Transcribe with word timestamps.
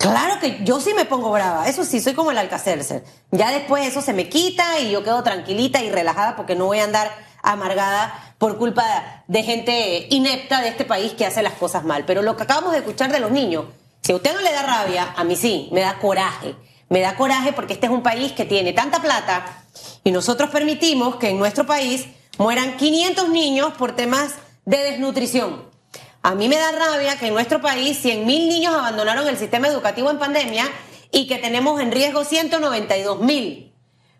Claro 0.00 0.40
que 0.40 0.60
yo 0.64 0.80
sí 0.80 0.94
me 0.94 1.04
pongo 1.04 1.30
brava, 1.30 1.68
eso 1.68 1.84
sí, 1.84 2.00
soy 2.00 2.14
como 2.14 2.30
el 2.30 2.38
Alcacercer. 2.38 3.04
Ya 3.32 3.52
después 3.52 3.86
eso 3.86 4.00
se 4.00 4.14
me 4.14 4.30
quita 4.30 4.80
y 4.80 4.90
yo 4.90 5.04
quedo 5.04 5.22
tranquilita 5.22 5.82
y 5.82 5.90
relajada 5.90 6.36
porque 6.36 6.54
no 6.54 6.64
voy 6.64 6.78
a 6.78 6.84
andar 6.84 7.10
amargada 7.42 8.34
por 8.38 8.56
culpa 8.56 8.82
de 9.28 9.42
gente 9.42 10.06
inepta 10.08 10.62
de 10.62 10.68
este 10.68 10.86
país 10.86 11.12
que 11.12 11.26
hace 11.26 11.42
las 11.42 11.52
cosas 11.52 11.84
mal. 11.84 12.06
Pero 12.06 12.22
lo 12.22 12.34
que 12.34 12.44
acabamos 12.44 12.72
de 12.72 12.78
escuchar 12.78 13.12
de 13.12 13.20
los 13.20 13.30
niños, 13.30 13.66
si 14.00 14.12
a 14.12 14.16
usted 14.16 14.32
no 14.32 14.40
le 14.40 14.50
da 14.50 14.62
rabia, 14.62 15.12
a 15.14 15.22
mí 15.22 15.36
sí, 15.36 15.68
me 15.70 15.82
da 15.82 15.98
coraje. 15.98 16.56
Me 16.88 17.00
da 17.00 17.14
coraje 17.16 17.52
porque 17.52 17.74
este 17.74 17.84
es 17.84 17.92
un 17.92 18.02
país 18.02 18.32
que 18.32 18.46
tiene 18.46 18.72
tanta 18.72 19.02
plata 19.02 19.64
y 20.02 20.12
nosotros 20.12 20.48
permitimos 20.48 21.16
que 21.16 21.28
en 21.28 21.38
nuestro 21.38 21.66
país 21.66 22.06
mueran 22.38 22.78
500 22.78 23.28
niños 23.28 23.74
por 23.74 23.94
temas 23.94 24.36
de 24.64 24.78
desnutrición. 24.78 25.69
A 26.22 26.34
mí 26.34 26.48
me 26.48 26.56
da 26.56 26.72
rabia 26.72 27.16
que 27.16 27.28
en 27.28 27.34
nuestro 27.34 27.62
país 27.62 28.04
100.000 28.04 28.24
niños 28.24 28.74
abandonaron 28.74 29.26
el 29.26 29.38
sistema 29.38 29.68
educativo 29.68 30.10
en 30.10 30.18
pandemia 30.18 30.66
y 31.10 31.26
que 31.26 31.38
tenemos 31.38 31.80
en 31.80 31.92
riesgo 31.92 32.24
192.000. 32.24 33.72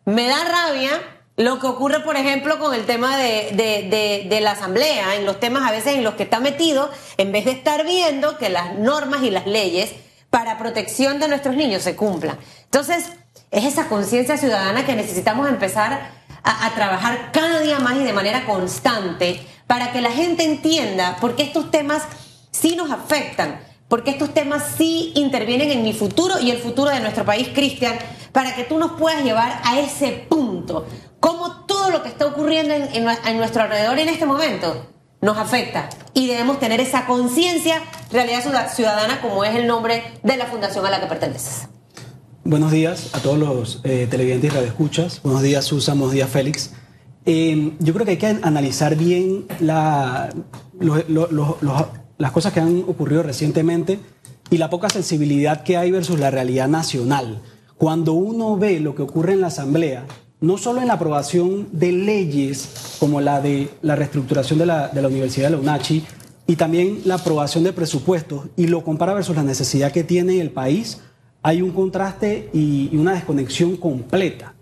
Me 0.07 0.27
da 0.27 0.45
rabia 0.45 0.91
lo 1.37 1.59
que 1.59 1.67
ocurre, 1.67 2.01
por 2.01 2.17
ejemplo, 2.17 2.59
con 2.59 2.75
el 2.75 2.87
tema 2.87 3.17
de, 3.19 4.39
la 4.43 4.53
asamblea, 4.53 5.17
en 5.17 5.27
los 5.27 5.41
temas 5.41 5.69
a 5.69 5.73
veces 5.73 5.97
en 5.97 6.05
los 6.05 6.15
que 6.15 6.23
está 6.23 6.41
metido, 6.41 6.91
en 7.19 7.33
vez 7.33 7.45
de 7.45 7.53
estar 7.53 7.85
viendo 7.85 8.39
que 8.39 8.49
las 8.49 8.79
normas 8.79 9.23
y 9.23 9.31
las 9.31 9.47
leyes 9.47 9.93
para 10.31 10.59
protección 10.59 11.21
de 11.21 11.29
nuestros 11.29 11.55
niños 11.55 11.83
se 11.83 11.97
cumplan. 11.97 12.39
Entonces, 12.65 13.11
es 13.51 13.65
esa 13.65 13.89
conciencia 13.89 14.39
ciudadana 14.39 14.87
que 14.87 14.95
necesitamos 14.95 15.49
empezar 15.49 16.11
a, 16.43 16.67
a, 16.67 16.75
trabajar 16.75 17.31
cada 17.33 17.61
día 17.61 17.79
más 17.79 17.97
y 17.97 18.05
de 18.05 18.13
manera 18.13 18.47
constante 18.47 19.47
para 19.71 19.93
que 19.93 20.01
la 20.01 20.11
gente 20.11 20.43
entienda 20.43 21.17
por 21.21 21.37
qué 21.37 21.45
estos 21.45 21.71
temas 21.71 22.03
sí 22.51 22.75
nos 22.75 22.91
afectan, 22.91 23.61
porque 23.87 24.11
estos 24.11 24.35
temas 24.35 24.65
sí 24.77 25.13
intervienen 25.15 25.71
en 25.71 25.85
mi 25.85 25.93
futuro 25.93 26.41
y 26.41 26.51
el 26.51 26.59
futuro 26.59 26.91
de 26.91 26.99
nuestro 26.99 27.25
país, 27.25 27.51
Cristian, 27.55 27.95
para 28.33 28.57
que 28.57 28.65
tú 28.65 28.79
nos 28.79 28.99
puedas 28.99 29.23
llevar 29.23 29.61
a 29.63 29.79
ese 29.79 30.27
punto. 30.29 30.89
Cómo 31.21 31.67
todo 31.67 31.91
lo 31.91 32.03
que 32.03 32.09
está 32.09 32.27
ocurriendo 32.27 32.75
en, 32.75 33.37
nuestro 33.37 33.63
alrededor 33.63 33.97
en 34.01 34.09
este 34.09 34.27
momento 34.27 34.89
nos 35.21 35.39
afecta 35.39 35.89
y 36.15 36.27
debemos 36.27 36.59
tener 36.59 36.81
esa 36.81 37.07
conciencia, 37.07 37.81
realidad 38.11 38.73
ciudadana, 38.75 39.21
como 39.21 39.45
es 39.45 39.55
el 39.55 39.69
nombre 39.69 40.03
de 40.25 40.37
la 40.37 40.47
fundación 40.47 40.85
a 40.85 40.91
la 40.91 40.99
que 40.99 41.07
perteneces. 41.07 41.69
Buenos 42.43 42.73
días 42.73 43.11
a 43.13 43.21
todos 43.21 43.39
los 43.39 43.83
eh, 43.85 44.09
televidentes 44.11 44.51
y 44.51 44.53
radioescuchas. 44.53 45.23
Buenos 45.23 45.43
días, 45.43 45.65
Susan. 45.65 45.97
Buenos 45.97 46.13
días, 46.13 46.29
Félix. 46.29 46.73
Eh, 47.27 47.73
yo 47.79 47.93
creo 47.93 48.05
que 48.07 48.13
hay 48.13 48.17
que 48.17 48.39
analizar 48.43 48.97
bien 48.97 49.47
las 49.61 50.33
cosas 52.33 52.53
que 52.53 52.61
han 52.61 52.85
ocurrido 52.87 53.23
recientemente 53.23 53.99
y 54.51 54.59
la 54.59 54.71
poca 54.71 54.89
sensibilidad 54.89 55.63
que 55.63 55.77
hay 55.77 55.91
versus 55.91 56.19
la 56.19 56.31
realidad 56.31 56.69
nacional. 56.69 57.41
Cuando 57.77 58.13
uno 58.15 58.57
ve 58.57 58.81
lo 58.81 58.95
que 58.95 59.03
ocurre 59.03 59.33
en 59.33 59.41
la 59.41 59.47
Asamblea, 59.49 60.07
no 60.41 60.57
solo 60.57 60.81
en 60.81 60.89
la 60.89 60.95
aprobación 60.95 61.69
de 61.73 61.93
leyes 61.93 62.97
como 62.99 63.21
la 63.21 63.41
de 63.41 63.69
la 63.83 63.97
reestructuración 63.97 64.59
de 64.59 64.67
la, 64.67 64.91
Universidad 64.95 65.49
de 65.49 65.57
la 65.57 65.63
UNACHI 65.63 66.05
y 66.47 66.57
también 66.57 67.03
la 67.05 67.17
aprobación 67.17 67.63
de 67.65 67.73
presupuestos 67.73 68.47
y 68.57 68.67
lo 68.67 68.83
compara 68.83 69.15
versus 69.15 69.37
la 69.37 69.43
necesidad 69.43 69.93
que 69.93 70.05
tiene 70.05 70.41
el 70.41 70.51
país, 70.51 71.01
hay 71.43 71.63
un 71.63 71.71
contraste 71.71 72.51
y 72.53 72.95
una 72.97 73.13
desconexión 73.13 73.77
completa. 73.77 74.55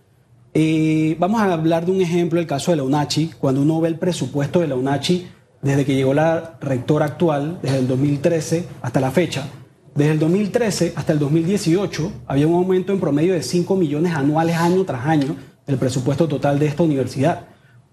Vamos 1.19 1.41
a 1.41 1.53
hablar 1.53 1.87
de 1.87 1.93
un 1.93 2.01
ejemplo, 2.01 2.41
el 2.41 2.47
caso 2.47 2.73
de 2.73 2.79
la 2.79 2.83
UNACHI. 2.83 3.35
Cuando 3.39 3.63
uno 3.63 3.81
ve 3.81 3.91
el 3.91 3.99
presupuesto 3.99 4.59
de 4.59 4.67
la 4.67 4.75
UNACHI, 4.75 5.29
desde 5.63 5.85
que 5.85 5.95
llegó 5.95 6.15
la 6.15 6.59
rectora 6.61 7.07
actual, 7.07 7.61
desde 7.63 7.79
el 7.79 7.87
2013 7.87 8.65
hasta 8.83 8.99
la 8.99 9.13
fecha, 9.13 9.49
desde 9.95 10.13
el 10.13 10.19
2013 10.19 10.95
hasta 10.97 11.13
el 11.13 11.21
2018 11.21 12.13
había 12.27 12.49
un 12.49 12.55
aumento 12.55 12.93
en 12.93 12.99
promedio 12.99 13.35
de 13.35 13.43
5 13.43 13.77
millones 13.77 14.15
anuales 14.15 14.57
año 14.57 14.85
tras 14.85 15.07
año 15.07 15.37
del 15.65 15.77
presupuesto 15.77 16.27
total 16.27 16.59
de 16.59 16.67
esta 16.67 16.83
universidad. 16.83 17.47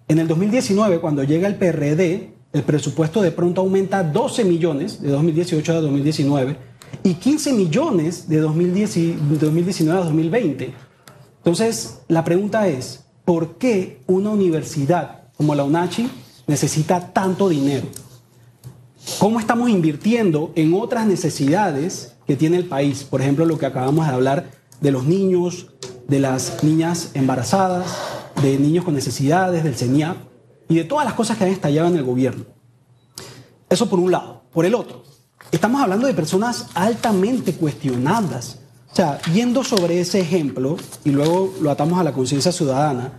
En 0.08 0.18
el 0.18 0.28
2019, 0.28 1.00
cuando 1.02 1.24
llega 1.24 1.48
el 1.48 1.56
PRD, 1.56 2.34
el 2.52 2.64
presupuesto 2.64 3.22
de 3.22 3.30
pronto 3.30 3.62
aumenta 3.62 4.02
12 4.02 4.44
millones 4.44 5.02
de 5.04 5.10
2018 5.10 5.72
a 5.72 5.82
2019 5.82 6.58
y 7.04 7.14
15 7.14 7.54
millones 7.54 8.28
de 8.28 8.40
2019 8.40 10.00
a 10.00 10.04
2020. 10.04 10.85
Entonces, 11.46 12.00
la 12.08 12.24
pregunta 12.24 12.68
es, 12.68 13.02
¿por 13.24 13.60
qué 13.60 14.02
una 14.08 14.32
universidad 14.32 15.26
como 15.38 15.54
la 15.54 15.64
UNACHI 15.64 16.10
necesita 16.48 17.14
tanto 17.14 17.50
dinero? 17.50 17.86
¿Cómo 19.20 19.40
estamos 19.40 19.70
invirtiendo 19.70 20.52
en 20.56 20.74
otras 20.74 21.06
necesidades 21.06 22.16
que 22.26 22.36
tiene 22.36 22.58
el 22.58 22.66
país? 22.66 23.04
Por 23.04 23.22
ejemplo, 23.22 23.46
lo 23.46 23.60
que 23.60 23.68
acabamos 23.68 24.08
de 24.08 24.14
hablar 24.14 24.50
de 24.82 24.92
los 24.92 25.06
niños, 25.06 25.68
de 26.08 26.20
las 26.20 26.64
niñas 26.64 27.12
embarazadas, 27.14 27.96
de 28.42 28.58
niños 28.58 28.84
con 28.84 28.96
necesidades, 28.96 29.64
del 29.64 29.76
CENIAP 29.76 30.18
y 30.68 30.78
de 30.78 30.84
todas 30.84 31.06
las 31.06 31.14
cosas 31.14 31.38
que 31.38 31.44
han 31.44 31.52
estallado 31.52 31.90
en 31.90 31.98
el 31.98 32.04
gobierno. 32.04 32.46
Eso 33.70 33.88
por 33.88 34.00
un 34.00 34.10
lado. 34.10 34.42
Por 34.52 34.66
el 34.66 34.74
otro, 34.74 35.04
estamos 35.52 35.80
hablando 35.80 36.08
de 36.08 36.16
personas 36.16 36.70
altamente 36.74 37.54
cuestionadas 37.54 38.62
o 38.96 38.98
sea, 38.98 39.20
yendo 39.34 39.66
sobre 39.66 40.00
ese 40.00 40.22
ejemplo, 40.22 40.78
y 41.04 41.10
luego 41.10 41.54
lo 41.60 41.70
atamos 41.70 42.00
a 42.00 42.04
la 42.06 42.14
conciencia 42.14 42.54
ciudadana, 42.54 43.12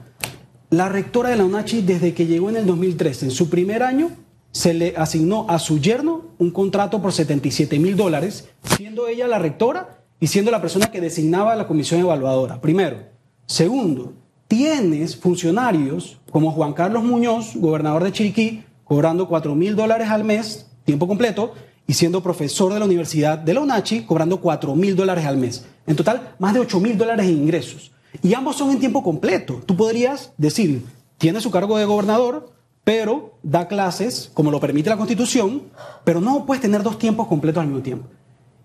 la 0.70 0.88
rectora 0.88 1.28
de 1.28 1.36
la 1.36 1.44
UNACHI 1.44 1.82
desde 1.82 2.14
que 2.14 2.24
llegó 2.24 2.48
en 2.48 2.56
el 2.56 2.64
2013, 2.64 3.26
en 3.26 3.30
su 3.30 3.50
primer 3.50 3.82
año, 3.82 4.08
se 4.52 4.72
le 4.72 4.94
asignó 4.96 5.44
a 5.50 5.58
su 5.58 5.78
yerno 5.78 6.30
un 6.38 6.50
contrato 6.50 7.02
por 7.02 7.12
77 7.12 7.78
mil 7.78 7.94
dólares, 7.94 8.48
siendo 8.74 9.06
ella 9.06 9.28
la 9.28 9.38
rectora 9.38 10.02
y 10.18 10.28
siendo 10.28 10.50
la 10.50 10.62
persona 10.62 10.90
que 10.90 11.02
designaba 11.02 11.54
la 11.54 11.66
comisión 11.66 12.00
evaluadora. 12.00 12.58
Primero. 12.62 12.96
Segundo, 13.44 14.14
tienes 14.48 15.14
funcionarios 15.14 16.18
como 16.30 16.52
Juan 16.52 16.72
Carlos 16.72 17.04
Muñoz, 17.04 17.54
gobernador 17.54 18.02
de 18.02 18.12
Chiriquí, 18.12 18.64
cobrando 18.82 19.28
4 19.28 19.54
mil 19.54 19.76
dólares 19.76 20.08
al 20.08 20.24
mes, 20.24 20.70
tiempo 20.86 21.06
completo, 21.06 21.52
y 21.86 21.94
siendo 21.94 22.22
profesor 22.22 22.72
de 22.72 22.78
la 22.78 22.84
Universidad 22.84 23.38
de 23.38 23.54
la 23.54 23.60
UNACHI, 23.60 24.02
cobrando 24.02 24.40
4 24.40 24.74
mil 24.74 24.96
dólares 24.96 25.24
al 25.24 25.36
mes. 25.36 25.64
En 25.86 25.96
total, 25.96 26.34
más 26.38 26.54
de 26.54 26.60
8 26.60 26.80
mil 26.80 26.98
dólares 26.98 27.26
en 27.26 27.36
ingresos. 27.36 27.92
Y 28.22 28.34
ambos 28.34 28.56
son 28.56 28.70
en 28.70 28.80
tiempo 28.80 29.02
completo. 29.02 29.62
Tú 29.66 29.76
podrías 29.76 30.32
decir, 30.36 30.84
tiene 31.18 31.40
su 31.40 31.50
cargo 31.50 31.78
de 31.78 31.84
gobernador, 31.84 32.52
pero 32.82 33.38
da 33.42 33.68
clases, 33.68 34.30
como 34.34 34.50
lo 34.50 34.60
permite 34.60 34.90
la 34.90 34.96
Constitución, 34.96 35.64
pero 36.04 36.20
no 36.20 36.46
puedes 36.46 36.62
tener 36.62 36.82
dos 36.82 36.98
tiempos 36.98 37.26
completos 37.26 37.60
al 37.60 37.68
mismo 37.68 37.82
tiempo. 37.82 38.08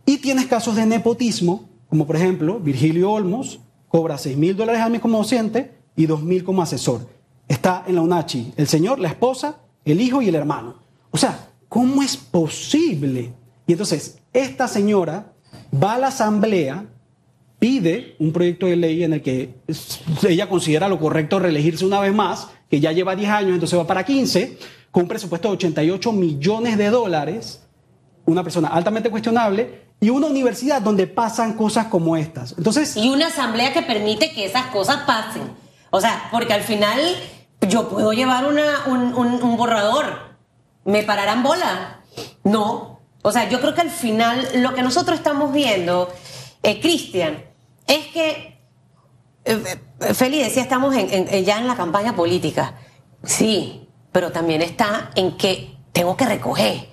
Y 0.05 0.17
tienes 0.17 0.47
casos 0.47 0.75
de 0.75 0.85
nepotismo, 0.85 1.69
como 1.89 2.07
por 2.07 2.15
ejemplo, 2.15 2.59
Virgilio 2.59 3.11
Olmos 3.11 3.59
cobra 3.87 4.17
6 4.17 4.37
mil 4.37 4.55
dólares 4.55 4.81
al 4.81 4.91
mes 4.91 5.01
como 5.01 5.17
docente 5.17 5.75
y 5.95 6.05
2 6.05 6.23
mil 6.23 6.43
como 6.43 6.61
asesor. 6.61 7.07
Está 7.47 7.83
en 7.85 7.95
la 7.95 8.01
UNACHI 8.01 8.53
el 8.55 8.67
señor, 8.67 8.99
la 8.99 9.09
esposa, 9.09 9.57
el 9.85 9.99
hijo 9.99 10.21
y 10.21 10.29
el 10.29 10.35
hermano. 10.35 10.75
O 11.11 11.17
sea, 11.17 11.50
¿Cómo 11.71 12.03
es 12.03 12.17
posible? 12.17 13.31
Y 13.65 13.71
entonces, 13.71 14.19
esta 14.33 14.67
señora 14.67 15.31
va 15.73 15.93
a 15.93 15.97
la 15.99 16.07
asamblea, 16.07 16.83
pide 17.59 18.17
un 18.19 18.33
proyecto 18.33 18.65
de 18.65 18.75
ley 18.75 19.05
en 19.05 19.13
el 19.13 19.21
que 19.21 19.55
ella 20.27 20.49
considera 20.49 20.89
lo 20.89 20.99
correcto 20.99 21.39
reelegirse 21.39 21.85
una 21.85 22.01
vez 22.01 22.13
más, 22.13 22.49
que 22.69 22.81
ya 22.81 22.91
lleva 22.91 23.15
10 23.15 23.29
años, 23.29 23.53
entonces 23.53 23.79
va 23.79 23.87
para 23.87 24.03
15, 24.03 24.57
con 24.91 25.03
un 25.03 25.07
presupuesto 25.07 25.47
de 25.47 25.53
88 25.53 26.11
millones 26.11 26.77
de 26.77 26.89
dólares, 26.89 27.65
una 28.25 28.43
persona 28.43 28.67
altamente 28.67 29.09
cuestionable, 29.09 29.83
y 30.01 30.09
una 30.09 30.27
universidad 30.27 30.81
donde 30.81 31.07
pasan 31.07 31.53
cosas 31.53 31.85
como 31.85 32.17
estas. 32.17 32.53
Entonces, 32.57 32.97
y 32.97 33.07
una 33.07 33.27
asamblea 33.27 33.71
que 33.71 33.83
permite 33.83 34.33
que 34.33 34.43
esas 34.43 34.65
cosas 34.65 35.03
pasen. 35.07 35.43
O 35.89 36.01
sea, 36.01 36.27
porque 36.33 36.51
al 36.51 36.63
final 36.63 36.99
yo 37.69 37.87
puedo 37.87 38.11
llevar 38.11 38.45
un 38.45 39.55
borrador 39.55 40.30
¿Me 40.85 41.03
pararán 41.03 41.43
bola? 41.43 42.01
No. 42.43 42.99
O 43.21 43.31
sea, 43.31 43.47
yo 43.49 43.59
creo 43.61 43.75
que 43.75 43.81
al 43.81 43.91
final 43.91 44.47
lo 44.55 44.73
que 44.73 44.81
nosotros 44.81 45.17
estamos 45.17 45.53
viendo, 45.53 46.11
eh, 46.63 46.79
Cristian, 46.79 47.43
es 47.85 48.07
que, 48.07 48.59
eh, 49.45 49.79
eh, 49.99 50.13
Feli 50.13 50.39
decía, 50.39 50.63
estamos 50.63 50.95
ya 50.95 51.59
en 51.59 51.67
la 51.67 51.75
campaña 51.75 52.15
política. 52.15 52.75
Sí, 53.23 53.87
pero 54.11 54.31
también 54.31 54.61
está 54.61 55.11
en 55.15 55.37
que 55.37 55.77
tengo 55.91 56.17
que 56.17 56.25
recoger. 56.25 56.89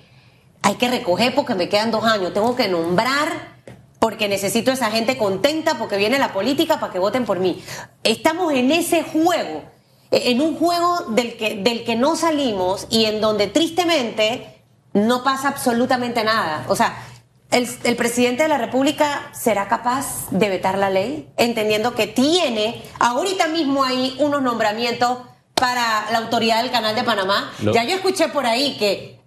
Hay 0.61 0.75
que 0.75 0.89
recoger 0.89 1.33
porque 1.33 1.55
me 1.55 1.67
quedan 1.67 1.89
dos 1.89 2.03
años. 2.03 2.33
Tengo 2.33 2.55
que 2.55 2.67
nombrar 2.67 3.57
porque 3.97 4.27
necesito 4.27 4.71
a 4.71 4.75
esa 4.75 4.91
gente 4.91 5.17
contenta 5.17 5.77
porque 5.79 5.97
viene 5.97 6.19
la 6.19 6.31
política 6.31 6.79
para 6.79 6.93
que 6.93 6.99
voten 6.99 7.25
por 7.25 7.39
mí. 7.39 7.63
Estamos 8.03 8.53
en 8.53 8.71
ese 8.71 9.03
juego 9.03 9.63
en 10.11 10.41
un 10.41 10.57
juego 10.57 11.05
del 11.09 11.37
que, 11.37 11.55
del 11.55 11.83
que 11.83 11.95
no 11.95 12.15
salimos 12.15 12.87
y 12.89 13.05
en 13.05 13.21
donde 13.21 13.47
tristemente 13.47 14.63
no 14.93 15.23
pasa 15.23 15.49
absolutamente 15.49 16.23
nada. 16.23 16.65
O 16.67 16.75
sea, 16.75 17.03
el, 17.51 17.67
el, 17.83 17.95
presidente 17.95 18.43
de 18.43 18.49
la 18.49 18.57
República 18.57 19.29
será 19.33 19.67
capaz 19.67 20.29
de 20.31 20.49
vetar 20.49 20.77
la 20.77 20.89
ley, 20.89 21.29
entendiendo 21.37 21.95
que 21.95 22.07
tiene 22.07 22.83
ahorita 22.99 23.47
mismo 23.47 23.83
ahí 23.83 24.15
unos 24.19 24.41
nombramientos 24.41 25.19
para 25.59 26.09
la 26.11 26.19
autoridad 26.19 26.61
del 26.63 26.71
Canal 26.71 26.95
de 26.95 27.03
Panamá. 27.03 27.51
Ya 27.73 27.83
yo 27.83 27.95
escuché 27.95 28.29
por 28.29 28.45
ahí 28.45 28.77
que 28.77 29.19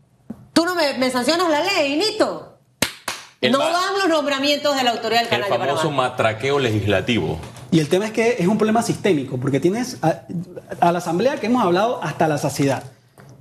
tú 0.53 0.65
no 0.65 0.75
me, 0.75 0.95
me 0.95 1.11
sancionas 1.11 1.49
la 1.49 1.61
ley, 1.61 1.97
Nito. 1.97 2.59
no 3.43 3.59
dan 3.59 3.99
los 3.99 4.09
nombramientos 4.09 4.77
de 4.77 4.83
la 4.83 4.93
autoridad 4.93 5.21
del 5.21 5.29
canal 5.29 5.53
El 5.53 5.59
famoso 5.59 5.91
matraqueo 5.91 6.59
legislativo. 6.59 7.39
Y 7.73 7.81
el 7.81 7.89
tema 7.89 8.05
es 8.05 8.13
que 8.13 8.37
es 8.39 8.47
un 8.47 8.59
problema 8.59 8.83
sistémico, 8.83 9.39
porque 9.39 9.59
tienes 9.59 9.97
a, 10.03 10.27
la 10.93 10.99
asamblea 10.99 11.41
que 11.41 11.47
hemos 11.47 11.65
hablado 11.65 12.03
hasta 12.03 12.29
la 12.29 12.37
saciedad. 12.37 12.85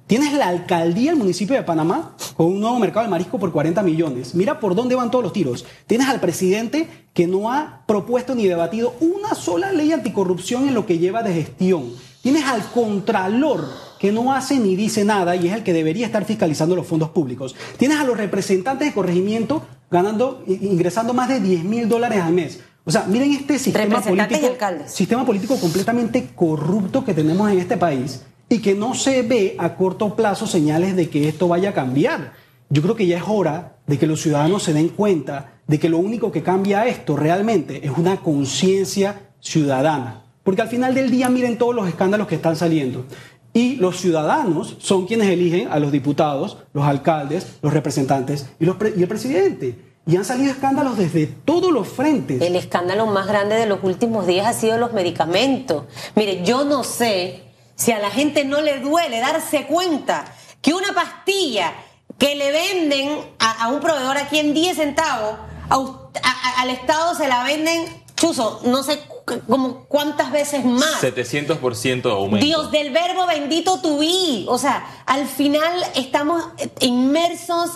Tienes 0.08 0.34
la 0.34 0.48
alcaldía 0.48 1.12
del 1.12 1.20
municipio 1.20 1.54
de 1.54 1.64
Panamá 1.64 2.16
con 2.38 2.46
un 2.48 2.62
nuevo 2.62 2.80
mercado 2.80 3.06
de 3.06 3.12
marisco 3.12 3.38
por 3.40 3.52
40 3.52 3.84
millones. 3.84 4.34
Mira 4.34 4.62
por 4.62 4.74
dónde 4.74 4.96
van 4.96 5.12
todos 5.12 5.26
los 5.26 5.34
tiros. 5.34 5.66
Tienes 5.86 6.08
al 6.08 6.22
presidente 6.22 6.88
que 7.14 7.28
no 7.28 7.52
ha 7.52 7.84
propuesto 7.86 8.34
ni 8.34 8.48
debatido 8.48 8.96
una 9.02 9.36
sola 9.36 9.74
ley 9.74 9.92
anticorrupción 9.92 10.66
en 10.66 10.76
lo 10.76 10.86
que 10.86 10.98
lleva 10.98 11.24
de 11.24 11.34
gestión. 11.34 11.92
Tienes 12.22 12.46
al 12.46 12.64
contralor 12.72 13.68
que 14.00 14.14
no 14.14 14.32
hace 14.32 14.60
ni 14.60 14.78
dice 14.78 15.04
nada 15.04 15.36
y 15.36 15.50
es 15.50 15.54
el 15.54 15.64
que 15.64 15.74
debería 15.74 16.06
estar 16.06 16.24
fiscalizando 16.24 16.76
los 16.76 16.88
fondos 16.88 17.10
públicos. 17.10 17.54
Tienes 17.78 18.00
a 18.00 18.06
los 18.06 18.16
representantes 18.16 18.88
de 18.88 18.94
corregimiento 18.94 19.64
ganando, 19.90 20.42
ingresando 20.48 21.14
más 21.14 21.28
de 21.28 21.42
10 21.42 21.66
mil 21.66 21.90
dólares 21.90 22.22
al 22.22 22.32
mes. 22.32 22.60
O 22.84 22.92
sea, 22.92 23.06
miren 23.08 23.32
este 23.32 23.60
sistema 23.60 24.02
político, 24.02 24.48
sistema 24.88 25.26
político 25.26 25.56
completamente 25.58 26.30
corrupto 26.36 27.06
que 27.06 27.14
tenemos 27.14 27.52
en 27.52 27.60
este 27.60 27.78
país 27.78 28.24
y 28.50 28.60
que 28.60 28.74
no 28.74 28.96
se 28.96 29.22
ve 29.22 29.56
a 29.60 29.76
corto 29.76 30.16
plazo 30.16 30.48
señales 30.48 30.96
de 30.96 31.10
que 31.10 31.28
esto 31.30 31.48
vaya 31.48 31.70
a 31.70 31.74
cambiar. 31.74 32.34
Yo 32.70 32.82
creo 32.82 32.96
que 32.96 33.06
ya 33.06 33.18
es 33.18 33.24
hora 33.28 33.78
de 33.86 34.00
que 34.00 34.08
los 34.08 34.22
ciudadanos 34.22 34.64
se 34.64 34.74
den 34.74 34.90
cuenta 34.90 35.60
de 35.68 35.80
que 35.80 35.90
lo 35.90 36.00
único 36.00 36.32
que 36.32 36.42
cambia 36.42 36.88
esto 36.88 37.16
realmente 37.16 37.86
es 37.86 37.92
una 37.98 38.18
conciencia 38.18 39.30
ciudadana. 39.40 40.24
Porque 40.44 40.62
al 40.62 40.68
final 40.68 40.96
del 40.96 41.12
día 41.12 41.30
miren 41.30 41.58
todos 41.58 41.76
los 41.76 41.88
escándalos 41.88 42.28
que 42.28 42.36
están 42.36 42.56
saliendo. 42.56 43.06
Y 43.54 43.76
los 43.76 44.00
ciudadanos 44.00 44.78
son 44.80 45.06
quienes 45.06 45.30
eligen 45.30 45.68
a 45.70 45.80
los 45.80 45.92
diputados, 45.92 46.58
los 46.74 46.86
alcaldes, 46.86 47.60
los 47.62 47.74
representantes 47.74 48.50
y, 48.60 48.66
y 48.66 49.02
el 49.02 49.08
presidente. 49.08 49.91
Y 50.08 50.18
han 50.18 50.26
salido 50.26 50.52
escándalos 50.52 50.98
desde 50.98 51.28
todos 51.28 51.72
los 51.72 51.88
frentes. 51.88 52.42
El 52.42 52.56
escándalo 52.56 53.06
más 53.06 53.28
grande 53.28 53.56
de 53.56 53.68
los 53.68 53.84
últimos 53.84 54.26
días 54.26 54.48
ha 54.48 54.54
sido 54.54 54.78
los 54.78 54.94
medicamentos. 54.94 55.86
Mire, 56.16 56.44
yo 56.44 56.64
no 56.64 56.84
sé 56.84 57.44
si 57.76 57.92
a 57.92 58.00
la 58.00 58.10
gente 58.10 58.44
no 58.44 58.62
le 58.62 58.80
duele 58.80 59.20
darse 59.20 59.66
cuenta 59.68 60.26
que 60.62 60.74
una 60.74 60.94
pastilla 60.94 61.74
que 62.18 62.36
le 62.36 62.52
venden 62.52 63.20
a, 63.40 63.70
un 63.70 63.80
proveedor 63.80 64.18
aquí 64.18 64.40
en 64.40 64.54
10 64.54 64.78
centavos, 64.78 65.38
al 65.70 66.70
Estado 66.70 67.16
se 67.16 67.28
la 67.28 67.44
venden, 67.44 67.86
chuzo, 68.16 68.62
no 68.66 68.84
sé 68.84 69.00
como 69.48 69.86
cuántas 69.86 70.32
veces 70.32 70.66
más. 70.66 71.02
700% 71.02 72.02
de 72.02 72.12
aumento. 72.12 72.46
Dios 72.46 72.72
del 72.72 72.92
verbo 72.92 73.26
bendito 73.28 73.80
tu 73.82 74.00
vi. 74.00 74.46
O 74.50 74.58
sea, 74.58 75.04
al 75.06 75.28
final 75.28 75.74
estamos 75.96 76.44
inmersos 76.80 77.72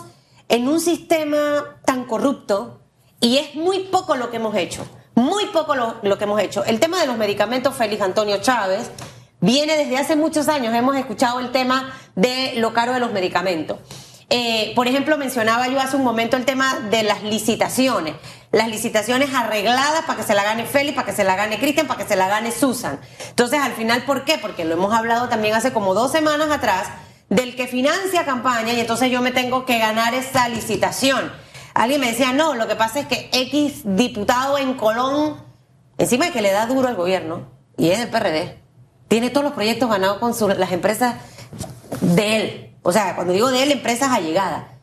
en 0.50 0.68
un 0.68 0.80
sistema 0.80 1.78
tan 1.86 2.06
corrupto 2.06 2.82
y 3.20 3.38
es 3.38 3.56
muy 3.56 3.80
poco 3.86 4.16
lo 4.16 4.30
que 4.30 4.38
hemos 4.38 4.56
hecho. 4.56 4.86
Muy 5.16 5.46
poco 5.48 5.76
lo, 5.76 5.96
lo 6.02 6.18
que 6.18 6.26
hemos 6.26 6.42
hecho. 6.42 6.64
El 6.66 6.80
tema 6.80 7.00
de 7.00 7.08
los 7.08 7.18
medicamentos, 7.18 7.74
Félix 7.74 8.02
Antonio 8.02 8.38
Chávez, 8.42 8.92
viene 9.40 9.78
desde 9.78 9.98
hace 9.98 10.16
muchos 10.16 10.48
años. 10.48 10.74
Hemos 10.74 10.96
escuchado 10.98 11.40
el 11.40 11.52
tema 11.52 11.94
de 12.16 12.54
lo 12.58 12.74
caro 12.74 12.94
de 12.94 13.00
los 13.00 13.12
medicamentos. 13.12 13.80
Eh, 14.30 14.74
por 14.76 14.88
ejemplo, 14.88 15.18
mencionaba 15.18 15.68
yo 15.68 15.80
hace 15.80 15.96
un 15.96 16.04
momento 16.04 16.36
el 16.36 16.46
tema 16.46 16.80
de 16.90 17.04
las 17.04 17.24
licitaciones. 17.24 18.16
Las 18.52 18.68
licitaciones 18.68 19.34
arregladas 19.34 20.06
para 20.06 20.18
que 20.18 20.24
se 20.24 20.34
la 20.34 20.44
gane 20.44 20.66
Félix, 20.66 20.96
para 20.96 21.06
que 21.06 21.14
se 21.14 21.24
la 21.24 21.36
gane 21.36 21.60
Cristian, 21.60 21.88
para 21.88 22.02
que 22.02 22.08
se 22.08 22.16
la 22.16 22.28
gane 22.28 22.52
Susan. 22.52 23.00
Entonces, 23.30 23.60
al 23.62 23.74
final, 23.74 24.04
¿por 24.04 24.26
qué? 24.26 24.38
Porque 24.38 24.66
lo 24.66 24.74
hemos 24.74 24.94
hablado 24.94 25.30
también 25.30 25.54
hace 25.56 25.74
como 25.74 25.94
dos 25.94 26.12
semanas 26.12 26.50
atrás 26.50 26.88
del 27.30 27.56
que 27.56 27.68
financia 27.68 28.26
campaña 28.26 28.74
y 28.74 28.80
entonces 28.80 29.12
yo 29.12 29.22
me 29.22 29.32
tengo 29.32 29.66
que 29.66 29.80
ganar 29.80 30.14
esa 30.14 30.48
licitación. 30.50 31.32
Alguien 31.74 32.00
me 32.02 32.08
decía, 32.08 32.32
no, 32.32 32.56
lo 32.56 32.68
que 32.68 32.76
pasa 32.76 33.00
es 33.02 33.08
que 33.08 33.30
X 33.34 33.82
diputado 33.84 34.58
en 34.58 34.76
Colón, 34.76 35.44
encima 35.98 36.26
de 36.26 36.32
que 36.32 36.42
le 36.42 36.52
da 36.52 36.68
duro 36.68 36.88
al 36.88 36.96
gobierno, 36.96 37.52
y 37.78 37.90
es 37.90 38.00
del 38.00 38.10
PRD, 38.10 38.60
tiene 39.08 39.30
todos 39.30 39.44
los 39.44 39.54
proyectos 39.54 39.90
ganados 39.90 40.20
con 40.20 40.34
las 40.58 40.72
empresas 40.72 41.16
de 42.02 42.36
él. 42.38 42.76
O 42.84 42.92
sea, 42.92 43.16
cuando 43.16 43.34
digo 43.34 43.52
de 43.52 43.64
él, 43.64 43.72
empresas 43.72 44.12
allegadas. 44.12 44.75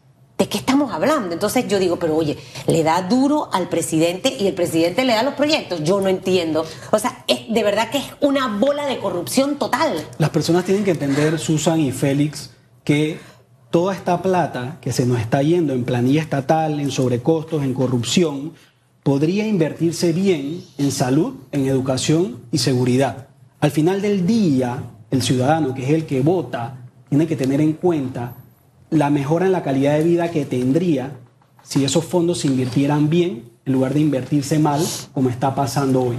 ¿De 0.43 0.49
qué 0.49 0.59
estamos 0.59 0.91
hablando? 0.91 1.33
Entonces 1.33 1.69
yo 1.69 1.79
digo, 1.79 2.01
pero 2.01 2.17
oye, 2.17 2.37
le 2.67 2.83
da 2.83 3.03
duro 3.03 3.49
al 3.53 3.69
presidente 3.69 4.37
y 4.41 4.49
el 4.49 4.55
presidente 4.55 5.05
le 5.05 5.13
da 5.13 5.23
los 5.23 5.35
proyectos. 5.35 5.85
Yo 5.85 6.01
no 6.01 6.09
entiendo. 6.09 6.67
O 6.91 6.99
sea, 6.99 7.25
es, 7.29 7.43
de 7.49 7.63
verdad 7.63 7.91
que 7.91 7.99
es 7.99 8.07
una 8.21 8.49
bola 8.59 8.87
de 8.87 8.99
corrupción 8.99 9.57
total. 9.57 10.05
Las 10.19 10.31
personas 10.31 10.65
tienen 10.65 10.83
que 10.83 10.91
entender, 10.91 11.39
Susan 11.39 11.79
y 11.79 11.93
Félix, 11.93 12.51
que 12.83 13.21
toda 13.71 13.95
esta 13.95 14.21
plata 14.21 14.79
que 14.81 14.91
se 14.91 15.07
nos 15.07 15.21
está 15.21 15.45
yendo 15.45 15.75
en 15.75 15.85
planilla 15.85 16.23
estatal, 16.23 16.81
en 16.81 16.91
sobrecostos, 16.91 17.63
en 17.63 17.73
corrupción, 17.73 18.55
podría 19.05 19.47
invertirse 19.47 20.13
bien 20.13 20.65
en 20.77 20.91
salud, 20.91 21.35
en 21.53 21.69
educación 21.69 22.41
y 22.51 22.59
seguridad. 22.59 23.29
Al 23.61 23.71
final 23.71 24.03
del 24.03 24.27
día, 24.27 24.83
el 25.13 25.23
ciudadano, 25.23 25.73
que 25.73 25.85
es 25.85 25.91
el 25.91 26.05
que 26.05 26.21
vota, 26.21 26.79
tiene 27.09 27.29
que 27.29 27.37
tener 27.37 27.61
en 27.61 27.75
cuenta 27.75 28.42
la 28.93 29.09
mejora 29.09 29.47
en 29.47 29.53
la 29.53 29.63
calidad 29.63 29.97
de 29.97 30.05
vida 30.05 30.31
que 30.31 30.45
tendría 30.45 31.17
si 31.63 31.83
esos 31.83 32.05
fondos 32.05 32.41
se 32.41 32.49
invirtieran 32.49 33.09
bien 33.09 33.51
en 33.65 33.73
lugar 33.73 33.95
de 33.95 34.01
invertirse 34.01 34.59
mal, 34.59 34.85
como 35.15 35.31
está 35.31 35.55
pasando 35.55 36.03
hoy. 36.03 36.19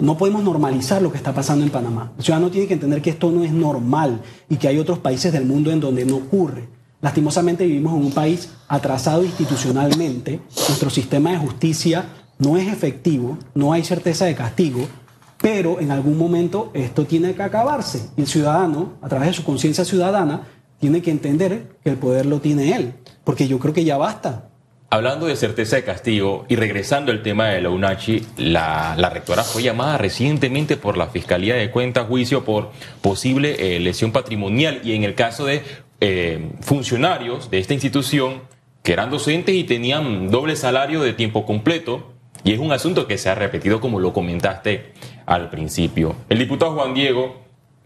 No 0.00 0.16
podemos 0.16 0.42
normalizar 0.42 1.02
lo 1.02 1.10
que 1.10 1.18
está 1.18 1.34
pasando 1.34 1.64
en 1.64 1.70
Panamá. 1.70 2.12
El 2.16 2.24
ciudadano 2.24 2.50
tiene 2.50 2.66
que 2.66 2.74
entender 2.74 3.02
que 3.02 3.10
esto 3.10 3.30
no 3.30 3.44
es 3.44 3.52
normal 3.52 4.22
y 4.48 4.56
que 4.56 4.68
hay 4.68 4.78
otros 4.78 5.00
países 5.00 5.34
del 5.34 5.44
mundo 5.44 5.70
en 5.70 5.80
donde 5.80 6.06
no 6.06 6.16
ocurre. 6.16 6.66
Lastimosamente 7.02 7.66
vivimos 7.66 7.92
en 7.92 8.06
un 8.06 8.12
país 8.12 8.48
atrasado 8.68 9.22
institucionalmente, 9.22 10.40
nuestro 10.68 10.88
sistema 10.88 11.30
de 11.30 11.38
justicia 11.38 12.06
no 12.38 12.56
es 12.56 12.72
efectivo, 12.72 13.36
no 13.54 13.74
hay 13.74 13.84
certeza 13.84 14.24
de 14.24 14.34
castigo, 14.34 14.86
pero 15.42 15.78
en 15.78 15.90
algún 15.90 16.16
momento 16.16 16.70
esto 16.72 17.04
tiene 17.04 17.34
que 17.34 17.42
acabarse. 17.42 18.08
El 18.16 18.26
ciudadano, 18.26 18.94
a 19.02 19.10
través 19.10 19.28
de 19.28 19.34
su 19.34 19.44
conciencia 19.44 19.84
ciudadana, 19.84 20.44
tiene 20.80 21.02
que 21.02 21.10
entender 21.10 21.68
que 21.82 21.90
el 21.90 21.96
poder 21.96 22.26
lo 22.26 22.40
tiene 22.40 22.74
él, 22.76 22.94
porque 23.24 23.48
yo 23.48 23.58
creo 23.58 23.74
que 23.74 23.84
ya 23.84 23.96
basta. 23.96 24.50
Hablando 24.90 25.26
de 25.26 25.34
certeza 25.34 25.76
de 25.76 25.84
castigo 25.84 26.46
y 26.48 26.56
regresando 26.56 27.10
al 27.10 27.22
tema 27.22 27.48
de 27.48 27.60
la 27.60 27.70
UNACHI, 27.70 28.26
la, 28.36 29.10
rectora 29.12 29.42
fue 29.42 29.62
llamada 29.62 29.98
recientemente 29.98 30.76
por 30.76 30.96
la 30.96 31.08
Fiscalía 31.08 31.56
de 31.56 31.70
Cuentas 31.70 32.06
juicio 32.06 32.44
por 32.44 32.70
posible 33.00 33.76
eh, 33.76 33.80
lesión 33.80 34.12
patrimonial 34.12 34.82
y 34.84 34.92
en 34.92 35.02
el 35.02 35.14
caso 35.16 35.46
de 35.46 35.62
eh, 36.00 36.50
funcionarios 36.60 37.50
de 37.50 37.58
esta 37.58 37.74
institución 37.74 38.42
que 38.84 38.92
eran 38.92 39.10
docentes 39.10 39.54
y 39.54 39.64
tenían 39.64 40.30
doble 40.30 40.54
salario 40.54 41.02
de 41.02 41.14
tiempo 41.14 41.46
completo, 41.46 42.12
y 42.44 42.52
es 42.52 42.58
un 42.58 42.70
asunto 42.70 43.06
que 43.06 43.16
se 43.16 43.30
ha 43.30 43.34
repetido 43.34 43.80
como 43.80 43.98
lo 43.98 44.12
comentaste 44.12 44.92
al 45.24 45.48
principio. 45.48 46.14
El 46.28 46.38
diputado 46.38 46.74
Juan 46.74 46.92
Diego, 46.92 47.43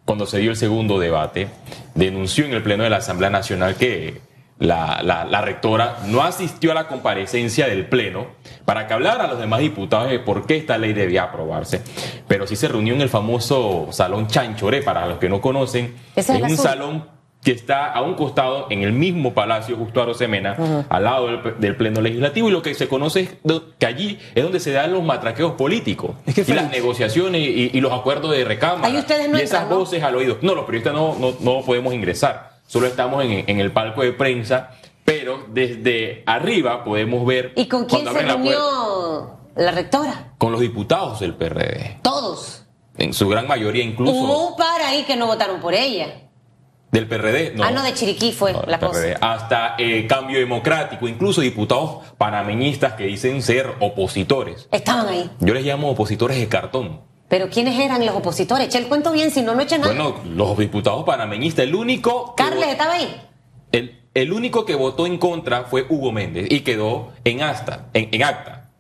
cuando 0.09 0.25
se 0.25 0.39
dio 0.39 0.53
el 0.53 0.57
segundo 0.57 0.99
debate, 0.99 1.49
denunció 1.95 2.47
en 2.47 2.55
el 2.55 2.63
Pleno 2.63 2.83
de 2.83 2.89
la 2.89 2.97
Asamblea 2.97 3.29
Nacional 3.29 3.75
que 3.75 4.23
la, 4.59 5.43
rectora 5.45 5.99
no 6.07 6.23
asistió 6.23 6.73
a 6.73 6.75
la 6.75 6.89
comparecencia 6.89 7.69
del 7.69 7.85
Pleno 7.91 8.29
para 8.65 8.87
que 8.87 8.95
hablara 8.95 9.25
a 9.25 9.27
los 9.27 9.39
demás 9.39 9.61
diputados 9.61 10.09
de 10.09 10.19
por 10.19 10.47
qué 10.47 10.57
esta 10.57 10.79
ley 10.79 10.95
debía 10.95 11.25
aprobarse. 11.25 11.83
Pero 12.27 12.47
sí 12.47 12.57
se 12.57 12.69
reunió 12.69 12.95
en 12.95 13.03
el 13.03 13.11
famoso 13.11 13.89
Salón 13.91 14.29
Chanchoré, 14.29 14.81
para 14.81 15.05
los 15.05 15.19
que 15.19 15.29
no 15.29 15.43
conocen. 15.43 15.95
Es, 16.17 16.27
un 16.31 16.57
salón 16.57 17.05
que 17.49 17.55
está 17.55 17.91
a 17.91 18.03
un 18.03 18.13
costado 18.13 18.67
en 18.69 18.83
el 18.83 18.93
mismo 18.93 19.33
palacio 19.33 19.75
justo 19.75 20.03
a 20.03 20.05
Rosemena, 20.05 20.85
al 20.91 21.05
lado 21.05 21.29
del, 21.59 21.77
Pleno 21.77 22.03
Legislativo, 22.03 22.51
y 22.51 22.53
lo 22.53 22.61
que 22.61 22.75
se 22.75 22.89
conoce 22.89 23.21
es 23.21 23.31
que 23.79 23.87
allí 23.87 24.19
es 24.35 24.43
donde 24.43 24.61
se 24.61 24.71
dan 24.71 24.93
los 24.93 25.03
matraqueos 25.03 25.53
políticos, 25.53 26.11
y 26.27 26.53
las 26.53 26.71
negociaciones 26.71 27.41
y, 27.41 27.81
los 27.81 27.91
acuerdos 27.91 28.33
de 28.33 28.45
recámara, 28.45 28.91
y 28.91 29.41
esas 29.41 29.67
voces 29.67 30.03
al 30.03 30.17
oído. 30.17 30.37
No, 30.43 30.55
los 30.55 30.67
periodistas 30.67 30.93
no, 30.93 31.17
no, 31.41 31.63
podemos 31.63 31.95
ingresar, 31.95 32.51
solo 32.67 32.87
estamos 32.87 33.25
en, 33.25 33.61
el 33.61 33.73
palco 33.73 34.03
de 34.03 34.13
prensa, 34.13 34.73
pero 35.07 35.47
desde 35.49 36.25
arriba 36.27 36.85
podemos 36.85 37.25
ver... 37.25 37.55
¿Y 37.57 37.67
con 37.67 37.87
quién 37.87 38.05
se 38.05 38.13
reunió 38.13 39.39
la, 39.57 39.71
rectora? 39.71 40.35
Con 40.37 40.53
los 40.53 40.61
diputados 40.61 41.21
del 41.21 41.35
PRD. 41.35 42.01
¿Todos? 42.03 42.67
En 42.99 43.15
su 43.15 43.27
gran 43.27 43.47
mayoría 43.47 43.85
incluso... 43.85 44.13
Hubo 44.13 44.49
un 44.49 44.57
par 44.59 44.83
ahí 44.83 45.05
que 45.05 45.17
no 45.17 45.27
votaron 45.27 45.61
por 45.61 45.73
ella. 45.73 46.28
Del 46.91 47.07
PRD, 47.07 47.53
no. 47.55 47.65
Ah, 47.65 47.71
no, 47.71 47.83
de 47.83 47.93
Chiriquí 47.93 48.33
fue 48.33 48.55
la 48.67 48.79
cosa. 48.79 49.01
Hasta 49.21 49.75
eh, 49.79 50.07
Cambio 50.07 50.39
Democrático, 50.39 51.07
incluso 51.07 51.43
diputados 51.43 51.99
panameñistas 52.17 52.95
que 52.95 53.05
dicen 53.05 53.43
ser 53.43 53.75
opositores. 53.81 54.69
Estaban 54.73 55.07
ahí. 55.09 55.31
Yo 55.41 55.53
les 55.53 55.65
llamo 55.65 55.91
opositores 55.91 56.39
de 56.39 56.49
cartón. 56.49 57.03
Pero 57.29 57.51
¿quiénes 57.51 57.79
eran 57.79 58.05
los 58.07 58.17
opositores? 58.17 58.69
Echa 58.69 58.79
el 58.79 58.87
cuento 58.87 59.13
bien, 59.13 59.31
si 59.31 59.43
no, 59.43 59.55
no 59.55 59.61
echa 59.61 59.77
nada. 59.77 59.93
Bueno, 59.93 60.17
los 60.25 60.57
diputados 60.57 61.05
panameñistas, 61.05 61.67
el 61.67 61.75
único... 61.75 62.35
¿Carles 62.35 62.69
estaba 62.69 62.95
ahí? 62.95 63.21
El, 63.71 64.01
el, 64.15 64.33
único 64.33 64.65
que 64.65 64.75
votó 64.75 65.07
en 65.07 65.19
contra 65.19 65.65
fue 65.65 65.85
Hugo 65.91 66.11
Méndez 66.11 66.47
y 66.49 66.61
quedó 66.61 67.13
en, 67.25 67.43
acta. 67.43 67.89
En, 67.93 68.23
acta. 68.23 68.71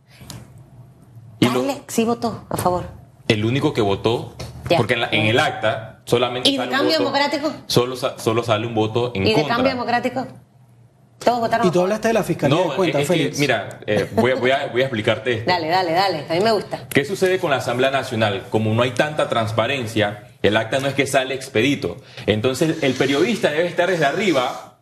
Carles 1.43 1.83
sí 1.88 2.05
votó 2.07 2.47
a 2.49 2.57
favor. 2.57 2.85
El 3.29 3.45
único 3.45 3.75
que 3.75 3.83
votó, 3.83 4.35
porque 4.79 4.95
en, 4.95 5.03
en 5.12 5.27
el 5.27 5.38
acta 5.38 5.98
solamente 6.09 6.49
¿Y 6.50 6.57
de 6.57 6.69
cambio 6.69 6.99
democrático? 6.99 7.53
Solo, 7.67 7.95
solo 7.97 8.43
sale 8.43 8.67
un 8.67 8.75
voto 8.75 9.12
en 9.15 9.23
contra. 9.25 9.31
¿Y 9.31 9.35
de 9.43 9.47
cambio 9.49 9.71
democrático? 9.71 10.27
Todos 11.23 11.41
votaron 11.41 11.67
Y 11.67 11.71
tú 11.71 11.81
hablaste 11.81 12.09
de 12.09 12.15
la 12.15 12.23
Fiscalía 12.23 12.57
de 12.57 12.65
No, 12.65 12.77
Cuentas, 12.77 13.03
es 13.03 13.09
que, 13.09 13.15
Félix. 13.15 13.38
mira, 13.41 13.81
eh, 13.87 14.09
voy, 14.12 14.31
a, 14.31 14.35
voy 14.37 14.50
a- 14.53 14.67
voy 14.69 14.83
a 14.83 14.85
explicarte 14.85 15.33
esto. 15.35 15.50
Dale, 15.50 15.69
dale, 15.69 15.93
dale. 15.93 16.25
A 16.29 16.35
mí 16.35 16.41
me 16.41 16.53
gusta. 16.53 16.87
¿Qué 16.88 17.05
sucede 17.05 17.38
con 17.41 17.50
la 17.50 17.57
Asamblea 17.57 17.91
Nacional? 17.91 18.45
Como 18.50 18.73
no 18.73 18.83
hay 18.83 18.93
tanta 18.93 19.29
transparencia, 19.29 20.29
el 20.43 20.57
acta 20.57 20.79
no 20.79 20.87
es 20.87 20.95
que 20.95 21.07
sale 21.09 21.35
expedito. 21.35 21.97
Entonces, 22.27 22.83
el 22.85 22.95
periodista 22.95 23.50
debe 23.50 23.67
estar 23.67 23.91
desde 23.91 24.07
arriba 24.07 24.79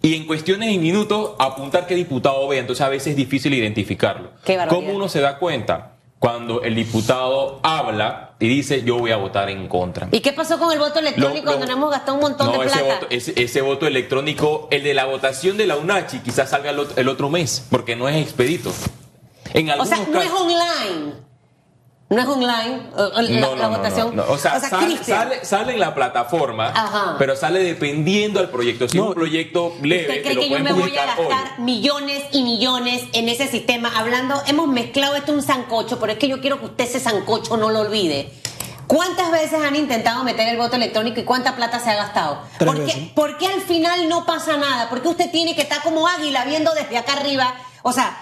y 0.00 0.14
en 0.14 0.26
cuestiones 0.28 0.70
y 0.70 0.78
minutos 0.78 1.32
apuntar 1.40 1.86
qué 1.88 1.96
diputado 1.96 2.46
ve. 2.46 2.58
Entonces, 2.58 2.86
a 2.86 2.88
veces 2.88 3.08
es 3.08 3.16
difícil 3.16 3.52
identificarlo. 3.52 4.30
Qué. 4.44 4.58
¿Cómo 4.68 4.92
uno 4.92 5.08
se 5.08 5.20
da 5.20 5.38
cuenta? 5.38 5.89
Cuando 6.20 6.62
el 6.62 6.74
diputado 6.74 7.60
habla 7.62 8.34
y 8.38 8.46
dice, 8.46 8.82
yo 8.82 8.98
voy 8.98 9.10
a 9.10 9.16
votar 9.16 9.48
en 9.48 9.66
contra. 9.68 10.06
¿Y 10.12 10.20
qué 10.20 10.32
pasó 10.34 10.58
con 10.58 10.70
el 10.70 10.78
voto 10.78 10.98
electrónico 10.98 11.50
Lo- 11.52 11.58
lo- 11.64 11.72
hemos 11.72 11.90
gastado 11.90 12.14
un 12.14 12.20
montón 12.20 12.52
no, 12.52 12.60
de 12.60 12.66
ese 12.66 12.78
plata? 12.78 12.94
voto, 12.96 13.06
ese, 13.08 13.42
ese 13.42 13.62
voto 13.62 13.86
electrónico, 13.86 14.68
el 14.70 14.82
de 14.84 14.92
la 14.92 15.06
votación 15.06 15.56
de 15.56 15.66
la 15.66 15.76
UNACHI, 15.78 16.18
quizás 16.18 16.50
salga 16.50 16.70
el 16.72 16.78
ot- 16.78 16.92
el 16.96 17.08
otro 17.08 17.30
mes, 17.30 17.66
porque 17.70 17.96
no 17.96 18.06
es 18.06 18.16
expedito. 18.16 18.70
En 19.54 19.70
O 19.70 19.84
sea, 19.86 19.98
no 20.12 20.20
es 20.20 20.30
online. 20.30 21.14
No 22.10 22.20
es 22.20 22.26
online 22.26 22.82
la, 22.96 23.40
No, 23.40 23.54
la 23.54 23.62
no, 23.62 23.70
no, 23.70 23.76
votación. 23.78 24.16
no, 24.16 24.26
no. 24.26 24.32
O 24.32 24.36
sea, 24.36 24.58
sale, 24.58 24.84
Cristian, 24.86 25.18
sale- 25.20 25.44
sale 25.44 25.72
en 25.74 25.78
la 25.80 25.94
plataforma, 25.94 26.72
Ajá. 26.74 27.14
pero 27.20 27.36
sale 27.36 27.60
dependiendo 27.60 28.40
del 28.40 28.48
proyecto. 28.50 28.88
Si 28.88 28.98
es 28.98 29.02
No, 29.02 29.10
un 29.10 29.14
proyecto 29.14 29.74
leve, 29.80 30.02
¿Usted 30.08 30.14
te 30.14 30.22
cree 30.22 30.34
lo 30.34 30.40
que 30.40 30.48
yo 30.50 30.58
me 30.58 30.72
voy 30.72 30.82
a 30.82 30.84
hoy. 30.86 30.90
gastar 31.28 31.60
millones 31.60 32.24
y 32.32 32.42
millones 32.42 33.04
en 33.12 33.28
ese 33.28 33.46
sistema? 33.46 33.92
Hablando, 33.96 34.42
hemos 34.48 34.66
mezclado 34.66 35.14
esto 35.14 35.32
un 35.32 35.40
sancocho, 35.42 36.00
pero 36.00 36.10
es 36.12 36.18
que 36.18 36.26
yo 36.26 36.40
quiero 36.40 36.58
que 36.58 36.66
usted 36.66 36.84
ese 36.84 36.98
sancocho 36.98 37.56
no 37.56 37.70
lo 37.70 37.78
olvide. 37.78 38.32
¿Cuántas 38.88 39.30
veces 39.30 39.60
han 39.62 39.76
intentado 39.76 40.24
meter 40.24 40.48
el 40.48 40.56
voto 40.56 40.74
electrónico 40.74 41.20
y 41.20 41.24
cuánta 41.24 41.54
plata 41.54 41.78
se 41.78 41.90
ha 41.90 41.94
gastado? 41.94 42.42
Tres 42.58 42.66
¿Por 42.72 42.78
veces. 42.80 42.94
qué, 42.96 43.12
por 43.14 43.38
qué 43.38 43.46
al 43.46 43.60
final 43.60 44.08
no 44.08 44.26
pasa 44.26 44.56
nada? 44.56 44.90
¿Por 44.90 45.00
qué 45.00 45.06
usted 45.06 45.30
tiene 45.30 45.54
que 45.54 45.62
estar 45.62 45.80
como 45.84 46.08
águila 46.08 46.44
viendo 46.44 46.72
desde 46.74 46.98
acá 46.98 47.12
arriba? 47.12 47.54
O 47.84 47.92
sea, 47.92 48.18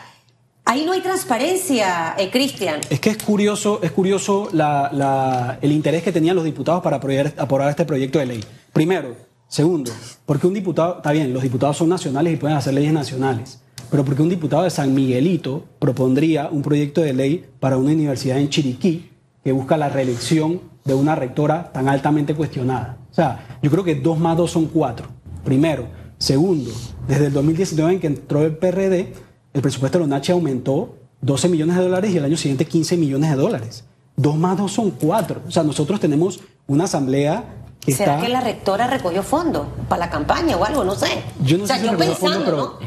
ahí 0.68 0.84
no 0.84 0.92
hay 0.92 1.00
transparencia, 1.00 2.14
eh, 2.18 2.30
Cristian. 2.30 2.80
Es 2.90 3.00
que 3.00 3.10
es 3.10 3.22
curioso, 3.22 3.80
es 3.82 3.90
curioso 3.90 4.48
la- 4.52 5.58
el 5.62 5.72
interés 5.72 6.02
que 6.02 6.12
tenían 6.12 6.36
los 6.36 6.44
diputados 6.44 6.82
para 6.82 6.96
aprobar, 6.96 7.32
aprobar 7.38 7.70
este 7.70 7.84
proyecto 7.84 8.18
de 8.18 8.26
ley. 8.26 8.44
Primero. 8.72 9.16
Segundo, 9.50 9.90
porque 10.26 10.46
un 10.46 10.52
diputado, 10.52 10.96
está 10.98 11.10
bien, 11.10 11.32
los 11.32 11.42
diputados 11.42 11.78
son 11.78 11.88
nacionales 11.88 12.34
y 12.34 12.36
pueden 12.36 12.54
hacer 12.58 12.74
leyes 12.74 12.92
nacionales, 12.92 13.62
pero 13.90 14.04
porque 14.04 14.20
un 14.20 14.28
diputado 14.28 14.64
de 14.64 14.68
San 14.70 14.92
Miguelito 14.94 15.64
propondría 15.78 16.50
un 16.52 16.60
proyecto 16.60 17.00
de 17.00 17.14
ley 17.14 17.46
para 17.58 17.78
una 17.78 17.92
universidad 17.92 18.38
en 18.38 18.50
Chiriquí 18.50 19.08
que 19.42 19.52
busca 19.52 19.78
la 19.78 19.88
reelección 19.88 20.60
de 20.84 20.92
una 20.92 21.14
rectora 21.14 21.72
tan 21.72 21.88
altamente 21.88 22.34
cuestionada. 22.34 22.98
O 23.10 23.14
sea, 23.14 23.58
yo 23.62 23.70
creo 23.70 23.84
que 23.84 23.94
dos 23.94 24.18
más 24.18 24.36
dos 24.36 24.50
son 24.50 24.66
cuatro. 24.66 25.08
Primero. 25.44 25.86
Segundo, 26.18 26.70
desde 27.06 27.26
el 27.28 27.32
2019 27.32 27.94
en 27.94 28.00
que 28.00 28.06
entró 28.08 28.42
el 28.44 28.54
PRD, 28.56 29.14
el 29.58 29.62
presupuesto 29.62 29.98
de 29.98 30.02
la 30.02 30.06
UNACHI 30.06 30.32
aumentó 30.32 30.94
12 31.20 31.48
millones 31.48 31.76
de 31.76 31.82
dólares 31.82 32.12
y 32.14 32.16
el 32.16 32.24
año 32.24 32.36
siguiente 32.36 32.64
15 32.64 32.96
millones 32.96 33.30
de 33.30 33.36
dólares. 33.36 33.84
Dos 34.16 34.36
más 34.36 34.56
dos 34.56 34.72
son 34.72 34.92
cuatro. 34.92 35.42
O 35.46 35.50
sea, 35.50 35.64
nosotros 35.64 35.98
tenemos 35.98 36.40
una 36.68 36.84
asamblea 36.84 37.44
que 37.80 37.92
¿Será 37.92 38.14
está... 38.14 38.26
que 38.26 38.32
la 38.32 38.40
rectora 38.40 38.86
recogió 38.86 39.22
fondos 39.24 39.66
para 39.88 40.06
la 40.06 40.10
campaña 40.10 40.56
o 40.56 40.64
algo? 40.64 40.84
No 40.84 40.94
sé. 40.94 41.08
Yo 41.44 41.58
no 41.58 41.64
o 41.64 41.66
sea, 41.66 41.76
sé 41.76 41.82
si 41.82 41.90
yo 41.90 41.98
pensando, 41.98 42.16
fondos, 42.20 42.42
pero 42.44 42.56
¿no? 42.56 42.78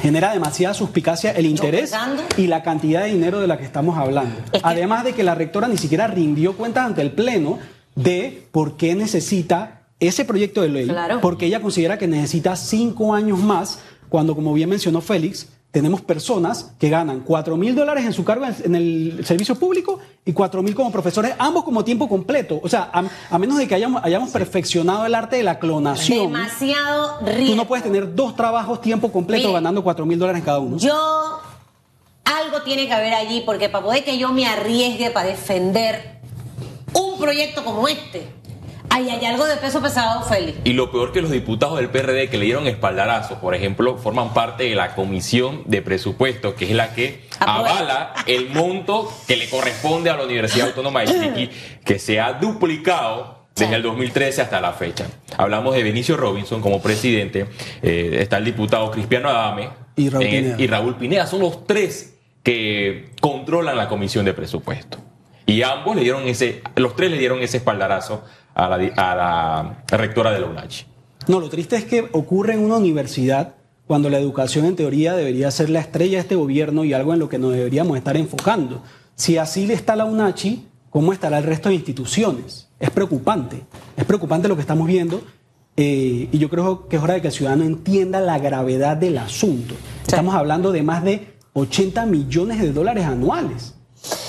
genera 0.00 0.32
demasiada 0.32 0.72
suspicacia 0.74 1.30
el 1.32 1.44
interés 1.44 1.92
y 2.38 2.46
la 2.46 2.62
cantidad 2.62 3.02
de 3.02 3.08
dinero 3.08 3.40
de 3.40 3.46
la 3.46 3.58
que 3.58 3.64
estamos 3.64 3.98
hablando. 3.98 4.34
Es 4.52 4.62
que- 4.62 4.68
Además 4.68 5.04
de 5.04 5.12
que 5.12 5.22
la 5.22 5.34
rectora 5.34 5.68
ni 5.68 5.76
siquiera 5.76 6.06
rindió 6.06 6.56
cuentas 6.56 6.86
ante 6.86 7.02
el 7.02 7.12
Pleno 7.12 7.58
de 7.96 8.46
por 8.50 8.78
qué 8.78 8.94
necesita 8.94 9.82
ese 10.00 10.24
proyecto 10.24 10.62
de 10.62 10.68
ley, 10.70 10.86
Claro. 10.88 11.20
porque 11.20 11.44
ella 11.46 11.60
considera 11.60 11.98
que 11.98 12.06
necesita 12.06 12.56
cinco 12.56 13.12
años 13.12 13.38
más, 13.40 13.80
cuando, 14.08 14.34
como 14.34 14.54
bien 14.54 14.68
mencionó 14.70 15.00
Félix, 15.02 15.48
tenemos 15.78 16.00
personas 16.00 16.72
que 16.76 16.90
ganan 16.90 17.20
4 17.20 17.56
mil 17.56 17.72
dólares 17.72 18.04
en 18.04 18.12
su 18.12 18.24
cargo 18.24 18.44
en 18.46 18.54
en 18.64 18.74
el 18.74 19.24
servicio 19.24 19.54
público 19.54 20.00
y 20.24 20.32
4 20.32 20.60
mil 20.60 20.74
como 20.74 20.90
profesores, 20.90 21.34
ambos 21.38 21.62
como 21.62 21.84
tiempo 21.84 22.08
completo. 22.08 22.58
O 22.64 22.68
sea, 22.68 22.90
a, 22.92 23.04
a 23.30 23.38
menos 23.38 23.58
de 23.58 23.68
que 23.68 23.76
hayamos, 23.76 24.04
hayamos 24.04 24.30
perfeccionado 24.30 25.06
el 25.06 25.14
arte 25.14 25.36
de 25.36 25.44
la 25.44 25.60
clonación. 25.60 26.32
Demasiado 26.32 27.20
riesgo. 27.20 27.46
Tú 27.46 27.56
no 27.56 27.68
puedes 27.68 27.84
tener 27.84 28.12
dos 28.12 28.34
trabajos 28.34 28.80
tiempo 28.80 29.12
completo 29.12 29.52
ganando 29.52 29.84
4 29.84 30.04
mil 30.04 30.18
dólares 30.18 30.42
cada 30.44 30.58
uno. 30.58 30.78
Yo 30.78 31.40
algo 32.24 32.62
tiene 32.62 32.88
que 32.88 32.92
haber 32.92 33.14
allí 33.14 33.42
porque 33.46 33.68
para 33.68 33.84
poder 33.84 34.04
que 34.04 34.18
yo 34.18 34.32
me 34.32 34.46
arriesgue 34.46 35.10
para 35.10 35.28
defender 35.28 36.18
un 36.92 37.18
proyecto 37.20 37.64
como 37.64 37.86
este, 37.86 38.26
ahí 38.98 39.10
hay 39.10 39.24
algo 39.24 39.46
de 39.46 39.56
peso 39.56 39.80
pesado, 39.80 40.22
Félix. 40.22 40.58
Y 40.64 40.72
lo 40.72 40.90
peor 40.90 41.12
que 41.12 41.22
los 41.22 41.30
diputados 41.30 41.78
del 41.78 41.88
PRD 41.88 42.28
que 42.28 42.36
le 42.36 42.44
dieron 42.44 42.66
espaldarazo, 42.66 43.40
por 43.40 43.54
ejemplo, 43.54 43.96
forman 43.96 44.34
parte 44.34 44.64
de 44.64 44.74
la 44.74 44.94
comisión 44.94 45.62
de 45.66 45.82
presupuestos, 45.82 46.54
que 46.54 46.66
es 46.66 46.72
la 46.72 46.92
que 46.94 47.26
avala 47.38 48.14
el 48.26 48.50
monto 48.50 49.10
que 49.26 49.36
le 49.36 49.48
corresponde 49.48 50.10
a 50.10 50.16
la 50.16 50.24
Universidad 50.24 50.68
Autónoma 50.68 51.00
de 51.00 51.06
Chiriquí, 51.06 51.50
que 51.84 51.98
se 51.98 52.20
ha 52.20 52.34
duplicado 52.34 53.46
desde 53.54 53.74
el 53.74 53.82
2013 53.82 54.42
hasta 54.42 54.60
la 54.60 54.72
fecha. 54.72 55.06
Hablamos 55.36 55.74
de 55.74 55.82
Benicio 55.82 56.16
Robinson 56.16 56.60
como 56.60 56.80
presidente, 56.80 57.46
eh, 57.82 58.18
está 58.20 58.38
el 58.38 58.44
diputado 58.44 58.90
Cristiano 58.90 59.28
Adame 59.28 59.70
Y 59.96 60.10
Raúl 60.10 60.24
y 60.24 60.66
Raúl 60.66 60.96
Pineda. 60.96 61.26
Son 61.26 61.40
los 61.40 61.66
tres 61.66 62.16
que 62.42 63.10
controlan 63.20 63.76
la 63.76 63.88
comisión 63.88 64.24
de 64.24 64.32
presupuesto. 64.32 64.98
Y 65.48 65.62
ambos 65.62 65.96
le 65.96 66.02
dieron 66.02 66.28
ese, 66.28 66.62
los 66.76 66.94
tres 66.94 67.10
le 67.10 67.18
dieron 67.18 67.40
ese 67.40 67.56
espaldarazo 67.56 68.22
a 68.58 68.68
la, 68.68 68.76
di- 68.78 68.92
a 68.96 69.14
la 69.14 69.84
rectora 69.96 70.30
de 70.32 70.40
la 70.40 70.46
UNACHI. 70.46 70.84
No, 71.28 71.40
lo 71.40 71.48
triste 71.48 71.76
es 71.76 71.84
que 71.84 72.08
ocurre 72.12 72.54
en 72.54 72.60
una 72.60 72.76
universidad 72.76 73.54
cuando 73.86 74.10
la 74.10 74.18
educación 74.18 74.66
en 74.66 74.76
teoría 74.76 75.14
debería 75.14 75.50
ser 75.50 75.70
la 75.70 75.80
estrella 75.80 76.16
de 76.18 76.22
este 76.22 76.34
gobierno 76.34 76.84
y 76.84 76.92
algo 76.92 77.12
en 77.14 77.18
lo 77.20 77.28
que 77.28 77.38
nos 77.38 77.52
deberíamos 77.52 77.96
estar 77.96 78.16
enfocando. 78.16 78.82
Si 79.14 79.38
así 79.38 79.66
le 79.66 79.74
está 79.74 79.96
la 79.96 80.04
UNACHI, 80.04 80.66
¿cómo 80.90 81.12
estará 81.12 81.38
el 81.38 81.44
resto 81.44 81.68
de 81.70 81.76
instituciones? 81.76 82.68
Es 82.78 82.90
preocupante. 82.90 83.62
Es 83.96 84.04
preocupante 84.04 84.48
lo 84.48 84.54
que 84.56 84.60
estamos 84.62 84.86
viendo 84.86 85.22
eh, 85.76 86.28
y 86.32 86.38
yo 86.38 86.48
creo 86.50 86.88
que 86.88 86.96
es 86.96 87.02
hora 87.02 87.14
de 87.14 87.20
que 87.22 87.28
el 87.28 87.32
ciudadano 87.32 87.64
entienda 87.64 88.20
la 88.20 88.38
gravedad 88.38 88.96
del 88.96 89.16
asunto. 89.18 89.74
Estamos 90.02 90.34
hablando 90.34 90.72
de 90.72 90.82
más 90.82 91.04
de 91.04 91.38
80 91.52 92.04
millones 92.06 92.60
de 92.60 92.72
dólares 92.72 93.04
anuales. 93.04 93.74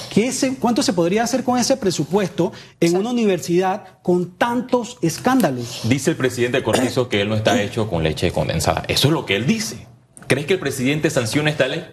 ¿Qué 0.10 0.32
se- 0.32 0.56
¿Cuánto 0.56 0.82
se 0.82 0.94
podría 0.94 1.24
hacer 1.24 1.44
con 1.44 1.58
ese 1.60 1.78
presupuesto 1.78 2.52
en 2.80 2.98
una 2.98 3.12
universidad 3.12 3.84
con 4.02 4.32
tantos 4.38 4.98
escándalos? 5.02 5.82
Dice 5.84 6.12
el 6.12 6.18
presidente 6.18 6.64
Cortizo 6.64 7.10
que 7.10 7.22
él 7.22 7.30
no 7.30 7.36
está 7.36 7.62
hecho 7.62 7.88
con 7.90 8.04
leche 8.04 8.32
condensada. 8.32 8.84
Eso 8.88 9.08
es 9.10 9.14
lo 9.14 9.26
que 9.26 9.36
él 9.36 9.46
dice. 9.46 9.86
¿Crees 10.28 10.46
que 10.48 10.54
el 10.54 10.60
presidente 10.60 11.10
sanciona 11.10 11.50
esta 11.50 11.68
ley? 11.68 11.86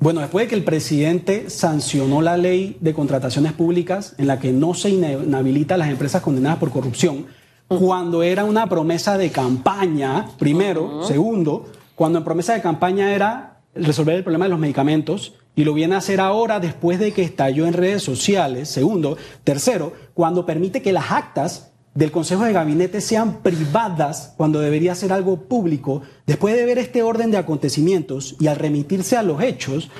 Bueno, 0.00 0.20
después 0.20 0.44
de 0.46 0.48
que 0.48 0.54
el 0.56 0.64
presidente 0.64 1.48
sancionó 1.48 2.22
la 2.22 2.36
ley 2.36 2.76
de 2.80 2.92
contrataciones 2.92 3.52
públicas 3.52 4.14
en 4.18 4.26
la 4.26 4.40
que 4.40 4.50
no 4.52 4.74
se 4.74 4.90
inhabilita 4.90 5.76
a 5.76 5.78
las 5.78 5.88
empresas 5.90 6.22
condenadas 6.22 6.58
por 6.58 6.70
corrupción, 6.70 7.26
cuando 7.68 8.22
era 8.24 8.44
una 8.44 8.68
promesa 8.68 9.16
de 9.16 9.30
campaña, 9.30 10.26
primero, 10.38 11.04
segundo, 11.06 11.70
cuando 11.94 12.18
en 12.18 12.24
promesa 12.24 12.52
de 12.52 12.60
campaña 12.62 13.14
era 13.14 13.60
resolver 13.76 14.16
el 14.16 14.24
problema 14.24 14.46
de 14.46 14.50
los 14.50 14.58
medicamentos 14.58 15.34
y 15.54 15.64
lo 15.64 15.74
viene 15.74 15.94
a 15.94 15.98
hacer 15.98 16.20
ahora 16.20 16.60
después 16.60 16.98
de 16.98 17.12
que 17.12 17.22
estalló 17.22 17.66
en 17.66 17.74
redes 17.74 18.02
sociales, 18.02 18.68
segundo, 18.68 19.16
tercero, 19.44 19.92
cuando 20.14 20.46
permite 20.46 20.82
que 20.82 20.92
las 20.92 21.10
actas 21.10 21.72
del 21.94 22.10
Consejo 22.10 22.44
de 22.44 22.54
Gabinete 22.54 23.00
sean 23.02 23.42
privadas 23.42 24.32
cuando 24.36 24.60
debería 24.60 24.94
ser 24.94 25.12
algo 25.12 25.42
público, 25.42 26.02
después 26.26 26.56
de 26.56 26.64
ver 26.64 26.78
este 26.78 27.02
orden 27.02 27.30
de 27.30 27.36
acontecimientos 27.36 28.36
y 28.40 28.46
al 28.46 28.56
remitirse 28.56 29.16
a 29.16 29.22
los 29.22 29.42
hechos, 29.42 29.90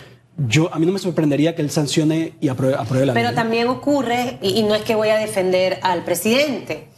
yo 0.49 0.73
a 0.73 0.79
mí 0.79 0.87
no 0.87 0.93
me 0.93 0.99
sorprendería 0.99 1.55
que 1.55 1.61
él 1.61 1.71
sancione 1.71 2.33
y 2.41 2.49
apruebe, 2.49 2.77
apruebe 2.77 3.07
la 3.07 3.13
Pero 3.13 3.35
también 3.35 3.69
ocurre, 3.69 4.39
y, 4.41 4.61
y 4.61 4.63
no 4.63 4.75
es 4.75 4.83
que 4.83 4.95
voy 4.95 5.11
a 5.11 5.17
defender 5.17 5.79
al 5.83 6.05
presidente, 6.05 6.89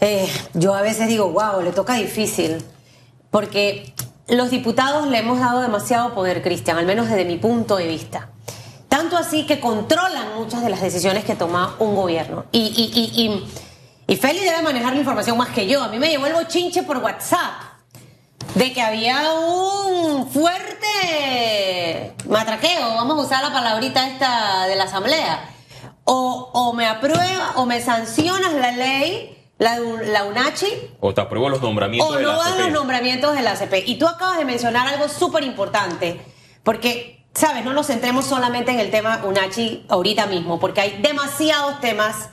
eh, 0.00 0.28
yo 0.52 0.74
a 0.74 0.82
veces 0.82 1.08
digo, 1.08 1.30
wow, 1.32 1.62
le 1.62 1.72
toca 1.72 1.94
difícil, 1.94 2.58
porque 3.30 3.94
los 4.28 4.50
diputados 4.50 5.08
le 5.08 5.18
hemos 5.18 5.38
dado 5.38 5.60
demasiado 5.60 6.14
poder, 6.14 6.42
Cristian, 6.42 6.78
al 6.78 6.86
menos 6.86 7.08
desde 7.08 7.24
mi 7.24 7.36
punto 7.36 7.76
de 7.76 7.86
vista. 7.86 8.28
Tanto 8.88 9.16
así 9.16 9.44
que 9.44 9.60
controlan 9.60 10.36
muchas 10.36 10.62
de 10.62 10.70
las 10.70 10.80
decisiones 10.80 11.24
que 11.24 11.34
toma 11.34 11.74
un 11.78 11.94
gobierno. 11.94 12.44
Y, 12.52 13.42
y, 14.06 14.16
Félix 14.16 14.44
debe 14.44 14.62
manejar 14.62 14.92
la 14.92 15.00
información 15.00 15.36
más 15.36 15.48
que 15.48 15.66
yo. 15.66 15.82
A 15.82 15.88
mí 15.88 15.98
me 15.98 16.08
llegó 16.08 16.26
el 16.26 16.34
bochinche 16.34 16.84
por 16.84 16.98
WhatsApp 16.98 17.74
de 18.54 18.72
que 18.72 18.80
había 18.80 19.32
un 19.32 20.30
fuerte 20.30 22.14
matraqueo, 22.28 22.94
vamos 22.94 23.18
a 23.18 23.22
usar 23.22 23.42
la 23.42 23.52
palabrita 23.52 24.06
esta 24.08 24.66
de 24.66 24.76
la 24.76 24.84
asamblea. 24.84 25.50
O, 26.04 26.50
o 26.52 26.72
me 26.72 26.86
aprueba 26.86 27.54
o 27.56 27.66
me 27.66 27.80
sancionas 27.80 28.52
la 28.54 28.72
ley, 28.72 29.43
la, 29.58 29.78
la 29.78 30.24
UNACHI, 30.24 30.96
¿O 31.00 31.14
te 31.14 31.20
apruebo 31.20 31.48
los 31.48 31.62
nombramientos 31.62 32.10
o 32.10 32.16
de 32.18 32.22
no 32.22 32.32
la 32.32 32.38
van 32.38 32.50
los 32.58 32.66
ACP? 32.66 32.72
nombramientos 32.74 33.34
de 33.36 33.42
la 33.42 33.52
ACP. 33.52 33.74
Y 33.86 33.96
tú 33.98 34.06
acabas 34.06 34.38
de 34.38 34.44
mencionar 34.44 34.86
algo 34.88 35.08
súper 35.08 35.44
importante, 35.44 36.20
porque, 36.62 37.24
¿sabes? 37.34 37.64
No 37.64 37.72
nos 37.72 37.86
centremos 37.86 38.24
solamente 38.26 38.72
en 38.72 38.80
el 38.80 38.90
tema 38.90 39.22
UNACHI 39.24 39.86
ahorita 39.88 40.26
mismo, 40.26 40.58
porque 40.58 40.80
hay 40.80 40.98
demasiados 41.02 41.80
temas 41.80 42.30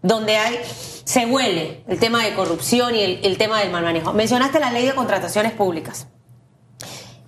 donde 0.00 0.36
hay, 0.36 0.58
se 1.04 1.26
huele 1.26 1.84
el 1.86 1.98
tema 2.00 2.24
de 2.24 2.34
corrupción 2.34 2.94
y 2.94 3.02
el, 3.02 3.20
el 3.24 3.38
tema 3.38 3.60
del 3.60 3.70
mal 3.70 3.84
manejo. 3.84 4.12
Mencionaste 4.12 4.58
la 4.58 4.70
ley 4.72 4.86
de 4.86 4.94
contrataciones 4.94 5.52
públicas. 5.52 6.08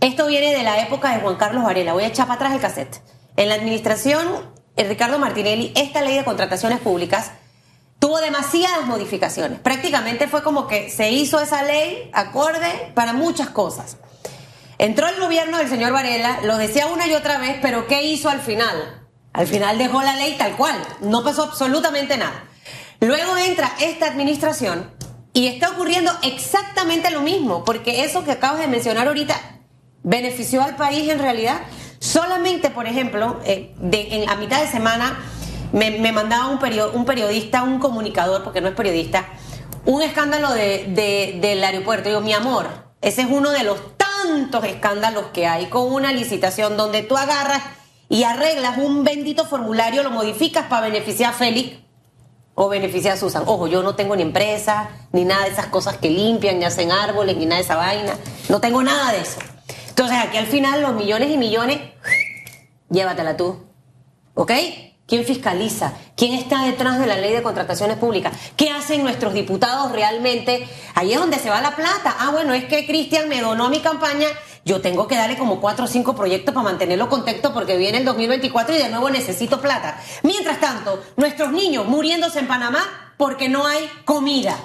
Esto 0.00 0.26
viene 0.26 0.54
de 0.54 0.62
la 0.62 0.80
época 0.82 1.14
de 1.14 1.20
Juan 1.20 1.36
Carlos 1.36 1.64
Varela. 1.64 1.92
Voy 1.92 2.04
a 2.04 2.08
echar 2.08 2.26
para 2.26 2.36
atrás 2.36 2.52
el 2.54 2.60
cassette. 2.60 3.00
En 3.36 3.48
la 3.48 3.54
administración, 3.54 4.26
eh, 4.76 4.84
Ricardo 4.84 5.18
Martinelli, 5.18 5.72
esta 5.76 6.02
ley 6.02 6.16
de 6.16 6.24
contrataciones 6.24 6.80
públicas 6.80 7.32
tuvo 8.04 8.20
demasiadas 8.20 8.84
modificaciones. 8.87 9.61
Prácticamente 9.61 10.28
fue 10.28 10.42
como 10.42 10.66
que 10.66 10.90
se 10.90 11.11
hizo 11.11 11.40
esa 11.40 11.62
ley 11.62 12.11
acorde 12.12 12.92
para 12.92 13.14
muchas 13.14 13.49
cosas. 13.49 13.96
Entró 14.76 15.08
el 15.08 15.18
gobierno 15.18 15.56
del 15.56 15.70
señor 15.70 15.90
Varela, 15.90 16.40
lo 16.42 16.58
decía 16.58 16.87
una 16.88 17.06
y 17.06 17.14
otra 17.14 17.38
vez, 17.38 17.56
pero 17.62 17.87
¿qué 17.87 18.02
hizo 18.02 18.28
al 18.28 18.42
final? 18.42 19.06
Al 19.32 19.46
final 19.46 19.78
dejó 19.78 20.02
la 20.02 20.16
ley 20.16 20.37
tal 20.37 20.54
cual, 20.54 20.76
no 21.00 21.25
pasó 21.25 21.44
absolutamente 21.44 22.18
nada. 22.18 22.44
Luego 23.00 23.38
entra 23.38 23.73
esta 23.80 24.08
administración 24.08 24.92
y 25.32 25.46
está 25.46 25.70
ocurriendo 25.70 26.12
exactamente 26.25 27.11
lo 27.11 27.23
mismo, 27.23 27.64
porque 27.64 28.04
eso 28.04 28.23
que 28.23 28.32
acabas 28.32 28.61
de 28.61 28.68
mencionar 28.68 29.08
ahorita 29.08 29.34
benefició 30.02 30.62
al 30.62 30.76
país 30.76 31.11
en 31.11 31.20
realidad. 31.20 31.62
Solamente, 32.00 32.68
por 32.68 32.87
ejemplo, 32.87 33.40
eh, 33.46 33.75
de, 33.78 34.08
en, 34.16 34.28
a 34.28 34.37
mitad 34.37 34.61
de 34.61 34.68
semana 34.70 35.25
me, 35.74 36.12
mandaba 36.12 36.46
un, 36.46 37.04
periodista, 37.04 37.64
un 37.64 37.80
comunicador, 37.80 38.44
porque 38.44 38.60
no 38.60 38.68
es 38.68 38.74
periodista, 38.74 39.26
un 39.84 40.02
escándalo 40.02 40.52
de, 40.52 41.36
del 41.40 41.64
aeropuerto. 41.64 42.08
Digo, 42.08 42.20
mi 42.20 42.32
amor, 42.32 42.68
ese 43.02 43.22
es 43.22 43.28
uno 43.28 43.50
de 43.50 43.64
los 43.64 43.96
tantos 43.96 44.64
escándalos 44.64 45.26
que 45.32 45.48
hay 45.48 45.66
con 45.66 45.92
una 45.92 46.12
licitación 46.12 46.76
donde 46.76 47.02
tú 47.02 47.16
agarras 47.16 47.60
y 48.08 48.22
arreglas 48.22 48.78
un 48.78 49.02
bendito 49.02 49.46
formulario, 49.46 50.04
lo 50.04 50.10
modificas 50.10 50.66
para 50.66 50.86
beneficiar 50.86 51.32
a 51.32 51.36
Félix 51.36 51.78
o 52.54 52.68
beneficiar 52.68 53.14
a 53.14 53.16
Susan. 53.16 53.42
Ojo, 53.46 53.66
yo 53.66 53.82
no 53.82 53.96
tengo 53.96 54.14
ni 54.14 54.22
empresa, 54.22 54.90
ni 55.10 55.24
nada 55.24 55.44
de 55.44 55.50
esas 55.50 55.66
cosas 55.66 55.96
que 55.96 56.08
limpian, 56.08 56.60
ni 56.60 56.66
hacen 56.66 56.92
árboles, 56.92 57.36
ni 57.36 57.46
nada 57.46 57.56
de 57.56 57.64
esa 57.64 57.76
vaina. 57.76 58.14
No 58.48 58.60
tengo 58.60 58.80
nada 58.80 59.10
de 59.10 59.22
eso. 59.22 59.40
Entonces 59.88 60.18
aquí 60.18 60.36
al 60.36 60.46
final 60.46 60.82
los 60.82 60.94
millones 60.94 61.30
y 61.30 61.36
millones, 61.36 61.80
llévatela 62.90 63.36
tú. 63.36 63.64
¿Ok? 64.34 64.52
¿Quién 65.06 65.25
fiscaliza? 65.25 65.92
¿Quién 66.16 66.32
está 66.32 66.64
detrás 66.64 66.99
de 66.99 67.06
la 67.06 67.16
ley 67.16 67.32
de 67.32 67.42
contrataciones 67.42 67.99
públicas? 67.99 68.32
¿Qué 68.56 68.70
hacen 68.70 69.02
nuestros 69.02 69.34
diputados 69.34 69.92
realmente? 69.92 70.66
Ahí 70.94 71.12
es 71.12 71.20
donde 71.20 71.38
se 71.38 71.50
va 71.50 71.61
la 71.61 71.76
plata. 71.76 72.16
Ah, 72.18 72.30
bueno, 72.30 72.54
es 72.54 72.64
que 72.64 72.87
Cristian 72.87 73.28
me 73.28 73.42
donó 73.42 73.68
mi 73.68 73.80
campaña. 73.80 74.28
Yo 74.64 74.80
tengo 74.80 75.06
que 75.06 75.16
darle 75.16 75.37
como 75.37 75.61
cuatro 75.61 75.84
o 75.84 75.88
cinco 75.88 76.16
proyectos 76.16 76.54
para 76.54 76.64
mantenerlo 76.64 77.11
contexto 77.11 77.52
porque 77.52 77.76
viene 77.76 77.99
el 77.99 78.06
2024 78.06 78.75
y 78.75 78.78
de 78.78 78.88
nuevo 78.88 79.11
necesito 79.11 79.61
plata. 79.61 80.00
Mientras 80.23 80.58
tanto, 80.58 81.02
nuestros 81.16 81.52
niños 81.52 81.87
muriéndose 81.87 82.38
en 82.38 82.49
Panamá 82.49 83.14
porque 83.18 83.50
no 83.50 83.66
hay 83.66 83.87
comida. 84.06 84.56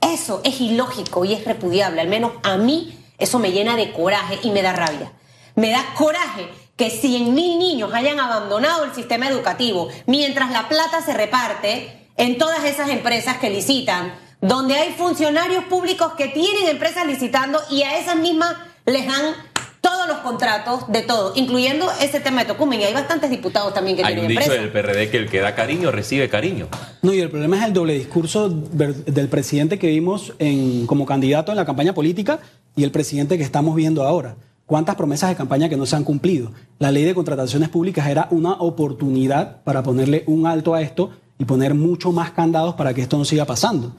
Eso 0.00 0.40
es 0.44 0.60
ilógico 0.60 1.24
y 1.24 1.32
es 1.32 1.44
repudiable. 1.44 2.00
Al 2.00 2.08
menos 2.08 2.30
a 2.44 2.56
mí 2.58 2.96
eso 3.18 3.40
me 3.40 3.50
llena 3.50 3.74
de 3.74 3.92
coraje 3.92 4.38
y 4.44 4.50
me 4.50 4.62
da 4.62 4.72
rabia. 4.72 5.12
Me 5.56 5.70
da 5.70 5.84
coraje 5.96 6.48
que 6.76 6.90
100 6.90 7.34
mil 7.34 7.58
niños 7.58 7.92
hayan 7.94 8.18
abandonado 8.18 8.84
el 8.84 8.94
sistema 8.94 9.28
educativo 9.28 9.88
mientras 10.06 10.50
la 10.50 10.68
plata 10.68 11.02
se 11.02 11.14
reparte 11.14 12.08
en 12.16 12.38
todas 12.38 12.64
esas 12.64 12.90
empresas 12.90 13.38
que 13.38 13.50
licitan, 13.50 14.14
donde 14.40 14.74
hay 14.74 14.92
funcionarios 14.92 15.64
públicos 15.64 16.12
que 16.14 16.28
tienen 16.28 16.68
empresas 16.68 17.06
licitando 17.06 17.60
y 17.70 17.82
a 17.82 17.98
esas 17.98 18.16
mismas 18.16 18.54
les 18.86 19.06
dan 19.06 19.34
todos 19.80 20.08
los 20.08 20.18
contratos 20.18 20.90
de 20.90 21.02
todo, 21.02 21.32
incluyendo 21.36 21.86
ese 22.00 22.18
tema 22.18 22.40
de 22.40 22.46
Tocumen. 22.46 22.80
Y 22.80 22.84
hay 22.84 22.94
bastantes 22.94 23.28
diputados 23.28 23.74
también 23.74 23.96
que 23.96 24.04
hay 24.04 24.14
tienen 24.14 24.30
un 24.30 24.38
dicho 24.38 24.52
del 24.52 24.70
PRD 24.70 25.10
que 25.10 25.18
el 25.18 25.28
que 25.28 25.40
da 25.40 25.54
cariño 25.54 25.90
recibe 25.90 26.28
cariño. 26.30 26.68
No, 27.02 27.12
y 27.12 27.20
el 27.20 27.28
problema 27.28 27.58
es 27.58 27.64
el 27.64 27.74
doble 27.74 27.92
discurso 27.92 28.48
del 28.48 29.28
presidente 29.28 29.78
que 29.78 29.88
vimos 29.88 30.32
en, 30.38 30.86
como 30.86 31.04
candidato 31.04 31.52
en 31.52 31.56
la 31.56 31.66
campaña 31.66 31.92
política 31.92 32.38
y 32.74 32.84
el 32.84 32.90
presidente 32.92 33.36
que 33.36 33.44
estamos 33.44 33.74
viendo 33.76 34.04
ahora. 34.04 34.36
¿Cuántas 34.66 34.96
promesas 34.96 35.28
de 35.28 35.36
campaña 35.36 35.68
que 35.68 35.76
no 35.76 35.84
se 35.84 35.94
han 35.94 36.04
cumplido? 36.04 36.52
La 36.78 36.90
ley 36.90 37.04
de 37.04 37.14
contrataciones 37.14 37.68
públicas 37.68 38.06
era 38.08 38.28
una 38.30 38.54
oportunidad 38.54 39.62
para 39.62 39.82
ponerle 39.82 40.24
un 40.26 40.46
alto 40.46 40.72
a 40.72 40.80
esto 40.80 41.10
y 41.38 41.44
poner 41.44 41.74
mucho 41.74 42.12
más 42.12 42.30
candados 42.30 42.74
para 42.74 42.94
que 42.94 43.02
esto 43.02 43.18
no 43.18 43.26
siga 43.26 43.44
pasando. 43.44 43.94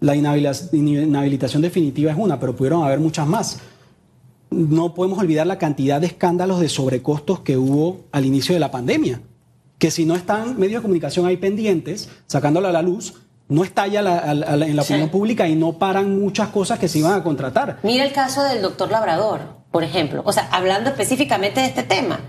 La 0.00 0.16
inhabilitación 0.16 1.62
definitiva 1.62 2.10
es 2.10 2.18
una, 2.18 2.40
pero 2.40 2.56
pudieron 2.56 2.82
haber 2.82 2.98
muchas 2.98 3.28
más. 3.28 3.60
No 4.50 4.94
podemos 4.94 5.20
olvidar 5.20 5.46
la 5.46 5.58
cantidad 5.58 6.00
de 6.00 6.08
escándalos 6.08 6.58
de 6.58 6.68
sobrecostos 6.68 7.40
que 7.40 7.56
hubo 7.56 8.00
al 8.10 8.24
inicio 8.24 8.54
de 8.54 8.60
la 8.60 8.72
pandemia, 8.72 9.20
que 9.78 9.92
si 9.92 10.04
no 10.04 10.16
están 10.16 10.58
medios 10.58 10.80
de 10.80 10.82
comunicación 10.82 11.26
ahí 11.26 11.36
pendientes, 11.36 12.08
sacándolo 12.26 12.66
a 12.66 12.72
la 12.72 12.82
luz, 12.82 13.14
no 13.48 13.62
estalla 13.62 14.00
en 14.32 14.76
la 14.76 14.82
opinión 14.82 15.10
pública 15.10 15.46
y 15.48 15.54
no 15.54 15.78
paran 15.78 16.18
muchas 16.18 16.48
cosas 16.48 16.78
que 16.80 16.88
se 16.88 16.98
iban 16.98 17.12
a 17.12 17.22
contratar. 17.22 17.78
Mira 17.84 18.04
el 18.04 18.12
caso 18.12 18.42
del 18.42 18.62
doctor 18.62 18.90
Labrador 18.90 19.57
por 19.70 19.84
ejemplo. 19.84 20.22
O 20.24 20.32
sea, 20.32 20.48
hablando 20.50 20.90
específicamente 20.90 21.60
de 21.60 21.66
este 21.66 21.82
tema. 21.82 22.20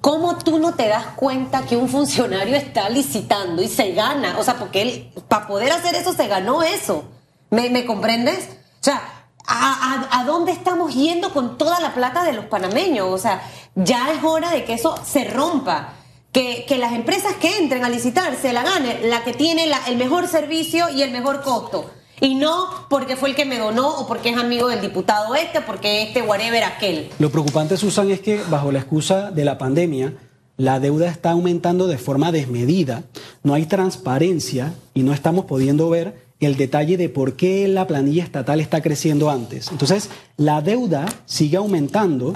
¿Cómo 0.00 0.36
tú 0.38 0.58
no 0.58 0.74
te 0.74 0.88
das 0.88 1.06
cuenta 1.14 1.62
que 1.62 1.76
un 1.76 1.88
funcionario 1.88 2.56
está 2.56 2.90
licitando 2.90 3.62
y 3.62 3.68
se 3.68 3.92
gana? 3.92 4.36
O 4.38 4.42
sea, 4.42 4.56
porque 4.56 4.82
él, 4.82 5.12
para 5.28 5.46
poder 5.46 5.70
hacer 5.70 5.94
eso, 5.94 6.12
se 6.12 6.26
ganó 6.26 6.64
eso. 6.64 7.04
¿Me, 7.50 7.86
comprendes? 7.86 8.48
O 8.80 8.84
sea, 8.84 9.00
¿a, 9.46 10.24
dónde 10.26 10.50
estamos 10.50 10.92
yendo 10.94 11.32
con 11.32 11.56
toda 11.56 11.78
la 11.78 11.94
plata 11.94 12.24
de 12.24 12.32
los 12.32 12.46
panameños? 12.46 13.06
O 13.08 13.18
sea, 13.18 13.48
ya 13.76 14.10
es 14.10 14.24
hora 14.24 14.50
de 14.50 14.64
que 14.64 14.72
eso 14.74 14.96
se 15.04 15.24
rompa. 15.24 15.94
Que, 16.32 16.64
que 16.66 16.78
las 16.78 16.94
empresas 16.94 17.34
que 17.34 17.58
entren 17.58 17.84
a 17.84 17.90
licitar 17.90 18.34
se 18.36 18.54
la 18.54 18.62
gane 18.62 19.00
la 19.02 19.22
que 19.22 19.34
tiene 19.34 19.70
el 19.86 19.96
mejor 19.98 20.26
servicio 20.26 20.88
y 20.88 21.02
el 21.02 21.10
mejor 21.12 21.42
costo. 21.42 21.90
Y 22.22 22.36
no 22.36 22.68
porque 22.88 23.16
fue 23.16 23.30
el 23.30 23.34
que 23.34 23.44
me 23.44 23.58
donó 23.58 23.98
o 23.98 24.06
porque 24.06 24.30
es 24.30 24.36
amigo 24.36 24.68
del 24.68 24.80
diputado 24.80 25.34
este, 25.34 25.60
porque 25.60 26.02
este, 26.02 26.22
whatever, 26.22 26.62
aquel. 26.62 27.08
Lo 27.18 27.30
preocupante, 27.30 27.76
Susan, 27.76 28.12
es 28.12 28.20
que 28.20 28.40
bajo 28.48 28.70
la 28.70 28.78
excusa 28.78 29.32
de 29.32 29.44
la 29.44 29.58
pandemia, 29.58 30.14
la 30.56 30.78
deuda 30.78 31.08
está 31.08 31.32
aumentando 31.32 31.88
de 31.88 31.98
forma 31.98 32.30
desmedida, 32.30 33.02
no 33.42 33.54
hay 33.54 33.66
transparencia 33.66 34.72
y 34.94 35.02
no 35.02 35.12
estamos 35.12 35.46
pudiendo 35.46 35.90
ver 35.90 36.14
el 36.38 36.56
detalle 36.56 36.96
de 36.96 37.08
por 37.08 37.34
qué 37.34 37.66
la 37.66 37.88
planilla 37.88 38.22
estatal 38.22 38.60
está 38.60 38.82
creciendo 38.82 39.28
antes. 39.28 39.72
Entonces, 39.72 40.08
la 40.36 40.62
deuda 40.62 41.06
sigue 41.24 41.56
aumentando 41.56 42.34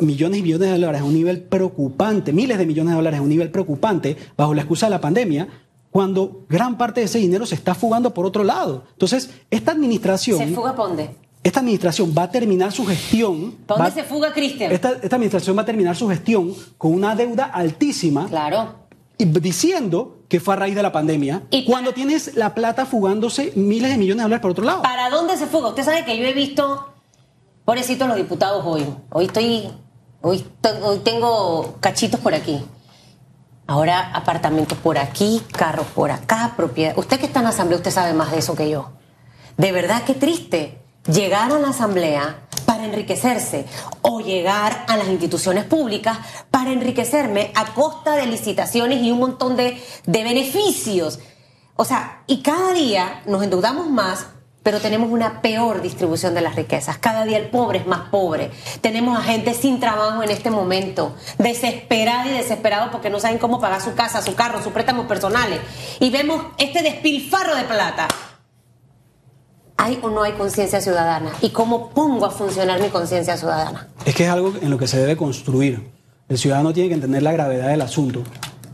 millones 0.00 0.40
y 0.40 0.42
millones 0.42 0.68
de 0.68 0.74
dólares 0.74 1.02
a 1.02 1.04
un 1.04 1.14
nivel 1.14 1.42
preocupante, 1.42 2.32
miles 2.32 2.58
de 2.58 2.66
millones 2.66 2.90
de 2.90 2.96
dólares 2.96 3.20
a 3.20 3.22
un 3.22 3.28
nivel 3.28 3.52
preocupante 3.52 4.16
bajo 4.36 4.52
la 4.52 4.62
excusa 4.62 4.86
de 4.86 4.90
la 4.90 5.00
pandemia, 5.00 5.46
cuando 5.90 6.44
gran 6.48 6.78
parte 6.78 7.00
de 7.00 7.06
ese 7.06 7.18
dinero 7.18 7.46
se 7.46 7.54
está 7.54 7.74
fugando 7.74 8.14
por 8.14 8.24
otro 8.24 8.44
lado. 8.44 8.84
Entonces, 8.92 9.30
esta 9.50 9.72
administración... 9.72 10.38
¿Se 10.38 10.48
fuga 10.48 10.74
por 10.74 10.88
dónde? 10.88 11.16
Esta 11.42 11.60
administración 11.60 12.14
va 12.16 12.24
a 12.24 12.30
terminar 12.30 12.70
su 12.70 12.86
gestión... 12.86 13.56
¿Para 13.66 13.84
dónde 13.84 14.02
se 14.02 14.06
fuga, 14.06 14.32
Cristian? 14.32 14.70
Esta, 14.72 14.90
administración 14.90 15.56
va 15.56 15.62
a 15.62 15.64
terminar 15.64 15.96
su 15.96 16.08
gestión 16.08 16.54
con 16.78 16.92
una 16.92 17.16
deuda 17.16 17.44
altísima. 17.44 18.28
Claro. 18.28 18.74
Y 19.18 19.24
diciendo 19.24 20.18
que 20.28 20.38
fue 20.38 20.54
a 20.54 20.58
raíz 20.58 20.74
de 20.74 20.82
la 20.82 20.92
pandemia, 20.92 21.42
¿Y 21.50 21.64
cuando 21.64 21.92
tienes 21.92 22.36
la 22.36 22.54
plata 22.54 22.86
fugándose 22.86 23.52
miles 23.56 23.90
de 23.90 23.98
millones 23.98 24.18
de 24.18 24.22
dólares 24.22 24.42
por 24.42 24.50
otro 24.52 24.64
lado. 24.64 24.82
¿Para 24.82 25.10
dónde 25.10 25.36
se 25.36 25.46
fuga? 25.46 25.70
Usted 25.70 25.84
sabe 25.84 26.04
que 26.04 26.16
yo 26.16 26.24
he 26.24 26.32
visto, 26.32 26.86
pobrecitos 27.64 28.06
los 28.06 28.16
diputados 28.16 28.62
hoy. 28.64 28.86
Hoy 29.10 29.24
estoy, 29.24 29.68
hoy, 30.22 30.44
hoy 30.82 30.98
tengo 30.98 31.76
cachitos 31.80 32.20
por 32.20 32.34
aquí. 32.34 32.62
Ahora 33.70 34.10
apartamentos 34.14 34.76
por 34.78 34.98
aquí, 34.98 35.40
carros 35.52 35.86
por 35.94 36.10
acá, 36.10 36.54
propiedad. 36.56 36.98
Usted 36.98 37.20
que 37.20 37.26
está 37.26 37.38
en 37.38 37.44
la 37.44 37.50
asamblea, 37.50 37.76
usted 37.76 37.92
sabe 37.92 38.12
más 38.14 38.32
de 38.32 38.38
eso 38.38 38.56
que 38.56 38.68
yo. 38.68 38.90
De 39.58 39.70
verdad 39.70 40.02
que 40.02 40.14
triste 40.14 40.80
llegar 41.06 41.52
a 41.52 41.58
la 41.60 41.68
asamblea 41.68 42.48
para 42.66 42.84
enriquecerse 42.84 43.66
o 44.02 44.22
llegar 44.22 44.86
a 44.88 44.96
las 44.96 45.06
instituciones 45.06 45.62
públicas 45.66 46.18
para 46.50 46.72
enriquecerme 46.72 47.52
a 47.54 47.66
costa 47.66 48.16
de 48.16 48.26
licitaciones 48.26 49.04
y 49.04 49.12
un 49.12 49.20
montón 49.20 49.54
de, 49.54 49.80
de 50.04 50.24
beneficios. 50.24 51.20
O 51.76 51.84
sea, 51.84 52.24
y 52.26 52.42
cada 52.42 52.72
día 52.72 53.22
nos 53.26 53.40
endeudamos 53.40 53.88
más 53.88 54.26
pero 54.62 54.80
tenemos 54.80 55.10
una 55.10 55.40
peor 55.40 55.80
distribución 55.82 56.34
de 56.34 56.42
las 56.42 56.54
riquezas. 56.54 56.98
Cada 56.98 57.24
día 57.24 57.38
el 57.38 57.48
pobre 57.48 57.78
es 57.78 57.86
más 57.86 58.08
pobre. 58.10 58.50
Tenemos 58.80 59.18
a 59.18 59.22
gente 59.22 59.54
sin 59.54 59.80
trabajo 59.80 60.22
en 60.22 60.30
este 60.30 60.50
momento, 60.50 61.14
desesperada 61.38 62.30
y 62.30 62.36
desesperado 62.36 62.90
porque 62.90 63.10
no 63.10 63.20
saben 63.20 63.38
cómo 63.38 63.60
pagar 63.60 63.80
su 63.80 63.94
casa, 63.94 64.22
su 64.22 64.34
carro, 64.34 64.62
sus 64.62 64.72
préstamos 64.72 65.06
personales. 65.06 65.60
Y 65.98 66.10
vemos 66.10 66.44
este 66.58 66.82
despilfarro 66.82 67.56
de 67.56 67.64
plata. 67.64 68.08
¿Hay 69.78 69.98
o 70.02 70.10
no 70.10 70.22
hay 70.22 70.32
conciencia 70.32 70.82
ciudadana? 70.82 71.32
¿Y 71.40 71.50
cómo 71.50 71.88
pongo 71.88 72.26
a 72.26 72.30
funcionar 72.30 72.82
mi 72.82 72.88
conciencia 72.88 73.38
ciudadana? 73.38 73.88
Es 74.04 74.14
que 74.14 74.24
es 74.24 74.30
algo 74.30 74.52
en 74.60 74.68
lo 74.68 74.76
que 74.76 74.86
se 74.86 74.98
debe 74.98 75.16
construir. 75.16 75.90
El 76.28 76.36
ciudadano 76.36 76.74
tiene 76.74 76.90
que 76.90 76.96
entender 76.96 77.22
la 77.22 77.32
gravedad 77.32 77.68
del 77.68 77.80
asunto 77.80 78.22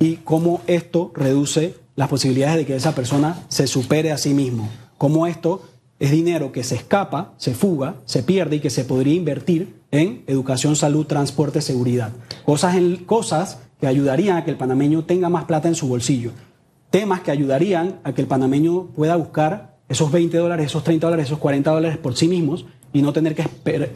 y 0.01 0.17
cómo 0.17 0.63
esto 0.67 1.13
reduce 1.15 1.77
las 1.95 2.09
posibilidades 2.09 2.57
de 2.57 2.67
que 2.67 2.75
esa 2.75 2.93
persona 2.93 3.39
se 3.49 3.69
supere 3.69 4.11
a 4.11 4.19
sí 4.19 4.35
mismo. 4.35 4.69
Cómo 4.99 5.29
esto 5.29 5.63
es 5.99 6.11
dinero 6.11 6.53
que 6.53 6.63
se 6.63 6.75
escapa, 6.75 7.35
se 7.39 7.55
fuga, 7.55 7.97
se 8.05 8.23
pierde 8.23 8.57
y 8.57 8.61
que 8.61 8.71
se 8.71 8.85
podría 8.85 9.15
invertir 9.15 9.81
en 9.91 10.25
educación, 10.27 10.77
salud, 10.77 11.07
transporte, 11.07 11.61
seguridad. 11.61 12.13
Cosas, 12.45 12.77
cosas 13.07 13.61
que 13.81 13.87
ayudarían 13.87 14.37
a 14.37 14.45
que 14.45 14.51
el 14.51 14.57
panameño 14.57 15.05
tenga 15.05 15.29
más 15.29 15.45
plata 15.45 15.69
en 15.69 15.75
su 15.75 15.89
bolsillo. 15.89 16.33
Temas 16.91 17.21
que 17.21 17.31
ayudarían 17.31 18.01
a 18.05 18.13
que 18.13 18.21
el 18.21 18.27
panameño 18.27 18.89
pueda 18.89 19.17
buscar 19.17 19.77
esos 19.89 20.11
20 20.11 20.37
dólares, 20.37 20.67
esos 20.67 20.85
30 20.85 21.07
dólares, 21.07 21.27
esos 21.27 21.39
40 21.39 21.71
dólares 21.71 21.99
por 21.99 22.17
sí 22.17 22.29
mismos 22.29 22.67
y 22.93 23.03
no 23.03 23.13
tener 23.13 23.35
que 23.35 23.43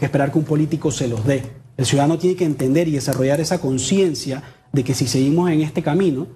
esperar 0.01 0.33
que 0.33 0.39
un 0.39 0.45
político 0.45 0.91
se 0.91 1.09
los 1.09 1.25
dé. 1.25 1.43
El 1.77 1.87
ciudadano 1.87 2.19
tiene 2.19 2.37
que 2.37 2.45
entender 2.45 2.89
y 2.89 2.93
desarrollar 2.93 3.41
esa 3.41 3.61
conciencia 3.61 4.43
de 4.73 4.85
que 4.85 4.95
si 4.95 5.07
seguimos 5.07 5.51
en 5.51 5.63
este 5.63 5.83
camino, 5.83 6.27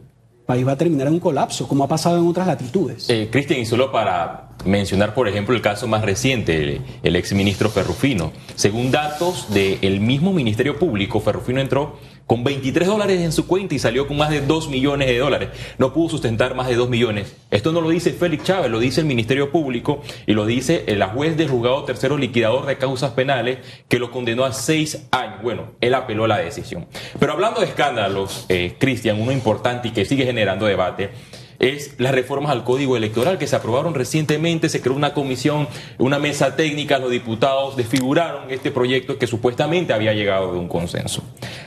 el 0.41 0.47
país 0.47 0.67
va 0.67 0.73
a 0.73 0.77
terminar 0.77 1.07
en 1.07 1.15
un 1.15 1.21
colapso, 1.21 1.69
como 1.69 1.85
ha 1.85 1.89
pasado 1.89 2.19
en 2.19 2.27
otras 2.27 2.47
latitudes. 2.47 3.09
Eh, 3.11 3.29
Cristian, 3.31 3.61
y 3.61 3.67
solo 3.67 3.93
para 3.93 4.54
mencionar, 4.65 5.15
por 5.15 5.29
ejemplo, 5.29 5.55
el 5.55 5.63
caso 5.63 5.87
más 5.87 6.03
reciente, 6.03 6.63
el, 6.63 6.81
el 7.03 7.17
exministro 7.17 7.71
Ferrufino. 7.71 8.33
Según 8.55 8.91
datos 8.91 9.53
del 9.53 10.01
mismo 10.01 10.33
Ministerio 10.33 10.79
Público, 10.79 11.21
Ferrufino 11.21 11.61
entró 11.61 11.99
con 12.27 12.43
23 12.43 12.89
dólares 12.89 13.21
en 13.21 13.33
su 13.33 13.47
cuenta 13.47 13.75
y 13.75 13.79
salió 13.79 14.07
con 14.07 14.17
más 14.17 14.31
de 14.31 14.41
2 14.41 14.69
millones 14.71 15.09
de 15.09 15.19
dólares. 15.19 15.51
No 15.79 15.93
pudo 15.93 16.11
sustentar 16.11 16.55
más 16.55 16.69
de 16.69 16.77
2 16.77 16.89
millones. 16.89 17.37
Esto 17.51 17.73
no 17.73 17.81
lo 17.81 17.91
dice 17.91 18.13
Félix 18.13 18.45
Chávez, 18.45 18.71
lo 18.71 18.79
dice 18.81 19.01
el 19.01 19.07
Ministerio 19.07 19.51
Público 19.51 20.03
y 20.27 20.33
lo 20.33 20.47
dice 20.47 20.85
la 20.97 21.09
juez 21.09 21.37
del 21.37 21.49
juzgado 21.49 21.85
tercero 21.85 22.17
liquidador 22.17 22.67
de 22.67 22.79
causas 22.79 23.13
penales 23.13 23.59
que 23.89 23.99
lo 23.99 24.11
condenó 24.11 24.45
a 24.45 24.53
6 24.53 25.09
años. 25.11 25.43
Bueno, 25.43 25.73
él 25.81 25.95
apeló 25.95 26.27
la 26.27 26.39
decisión. 26.39 26.87
Pero 27.19 27.33
hablando 27.33 27.61
de 27.61 27.67
escándalos, 27.67 28.47
eh, 28.49 28.77
Cristian, 28.79 29.21
uno 29.21 29.33
importante 29.33 29.89
y 29.89 29.91
que 29.91 30.05
sigue 30.05 30.25
generando 30.25 30.67
debate 30.67 31.11
es 31.59 31.95
las 31.99 32.13
reformas 32.13 32.53
al 32.53 32.65
Código 32.65 32.97
Electoral 32.97 33.39
que 33.39 33.47
se 33.47 33.57
aprobaron 33.57 33.95
recientemente, 33.95 34.69
se 34.69 34.81
creó 34.81 34.95
una 34.95 35.15
comisión, 35.15 35.69
una 35.99 36.19
mesa 36.19 36.57
técnica, 36.57 36.99
los 36.99 37.11
diputados 37.11 37.77
desfiguraron 37.77 38.51
este 38.51 38.71
proyecto 38.71 39.19
que 39.19 39.27
supuestamente 39.27 39.93
había 39.93 40.13
llegado 40.13 40.53
de 40.53 40.59
un 40.59 40.69
consenso. 40.69 41.23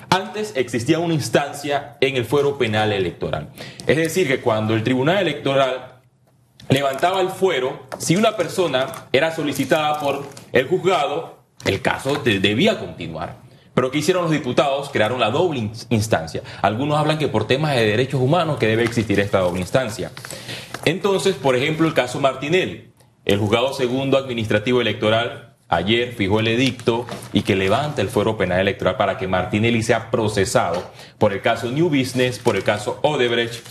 Antes 0.09 0.53
existía 0.55 0.99
una 0.99 1.13
instancia 1.13 1.97
en 2.01 2.15
el 2.15 2.25
fuero 2.25 2.57
penal 2.57 2.91
electoral. 2.93 3.49
Es 3.85 3.97
decir, 3.97 4.27
que 4.27 4.39
cuando 4.41 4.73
el 4.73 4.83
Tribunal 4.83 5.17
Electoral 5.19 5.93
levantaba 6.69 7.21
el 7.21 7.29
fuero, 7.29 7.87
si 7.97 8.15
una 8.15 8.35
persona 8.37 8.87
era 9.11 9.33
solicitada 9.35 9.99
por 9.99 10.25
el 10.51 10.67
juzgado, 10.67 11.37
el 11.65 11.81
caso 11.81 12.15
de- 12.15 12.39
debía 12.39 12.77
continuar. 12.79 13.37
Pero 13.77 13.91
¿qué 13.91 13.99
hicieron 13.99 14.23
los 14.23 14.31
diputados? 14.31 14.89
Crearon 14.89 15.19
la 15.19 15.29
doble 15.29 15.59
ins- 15.59 15.85
instancia. 15.91 16.41
Algunos 16.63 16.97
hablan 16.97 17.19
que 17.19 17.27
por 17.27 17.45
temas 17.45 17.75
de 17.75 17.85
derechos 17.85 18.19
humanos 18.19 18.57
que 18.57 18.65
debe 18.65 18.81
existir 18.83 19.19
esta 19.19 19.37
doble 19.37 19.59
instancia. 19.61 20.11
Entonces, 20.85 21.35
por 21.35 21.55
ejemplo, 21.55 21.87
el 21.87 21.93
caso 21.93 22.19
Martinelli. 22.19 22.91
El 23.23 23.37
juzgado 23.37 23.73
segundo 23.75 24.17
administrativo 24.17 24.81
electoral 24.81 25.57
ayer 25.69 26.15
fijó 26.15 26.39
el 26.39 26.47
edicto 26.47 27.05
y 27.33 27.43
que 27.43 27.55
levanta 27.55 28.01
el 28.01 28.09
fuero 28.09 28.35
penal 28.35 28.61
electoral 28.61 28.97
para 28.97 29.19
que 29.19 29.27
Martinelli 29.27 29.83
sea 29.83 30.09
procesado 30.09 30.81
por 31.19 31.31
el 31.31 31.43
caso 31.43 31.69
New 31.69 31.89
Business, 31.89 32.39
por 32.39 32.55
el 32.55 32.63
caso 32.63 32.97
Odebrecht 33.03 33.63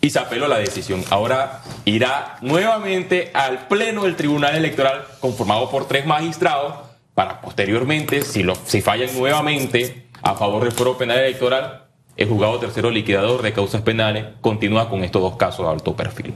y 0.00 0.08
se 0.08 0.18
apeló 0.18 0.48
la 0.48 0.56
decisión. 0.56 1.04
Ahora 1.10 1.60
irá 1.84 2.38
nuevamente 2.40 3.32
al 3.34 3.68
Pleno 3.68 4.04
del 4.04 4.16
Tribunal 4.16 4.54
Electoral, 4.56 5.04
conformado 5.20 5.68
por 5.68 5.86
tres 5.88 6.06
magistrados, 6.06 6.85
para 7.16 7.40
posteriormente, 7.40 8.20
si, 8.20 8.42
lo, 8.42 8.54
fallan 8.54 9.08
nuevamente 9.16 10.08
a 10.20 10.34
favor 10.34 10.64
del 10.64 10.72
fuero 10.72 10.98
penal 10.98 11.18
electoral, 11.18 11.86
el 12.14 12.28
juzgado 12.28 12.58
tercero 12.58 12.90
liquidador 12.90 13.40
de 13.40 13.54
causas 13.54 13.80
penales 13.80 14.26
continúa 14.42 14.90
con 14.90 15.02
estos 15.02 15.22
dos 15.22 15.36
casos 15.36 15.64
de 15.64 15.72
alto 15.72 15.96
perfil. 15.96 16.34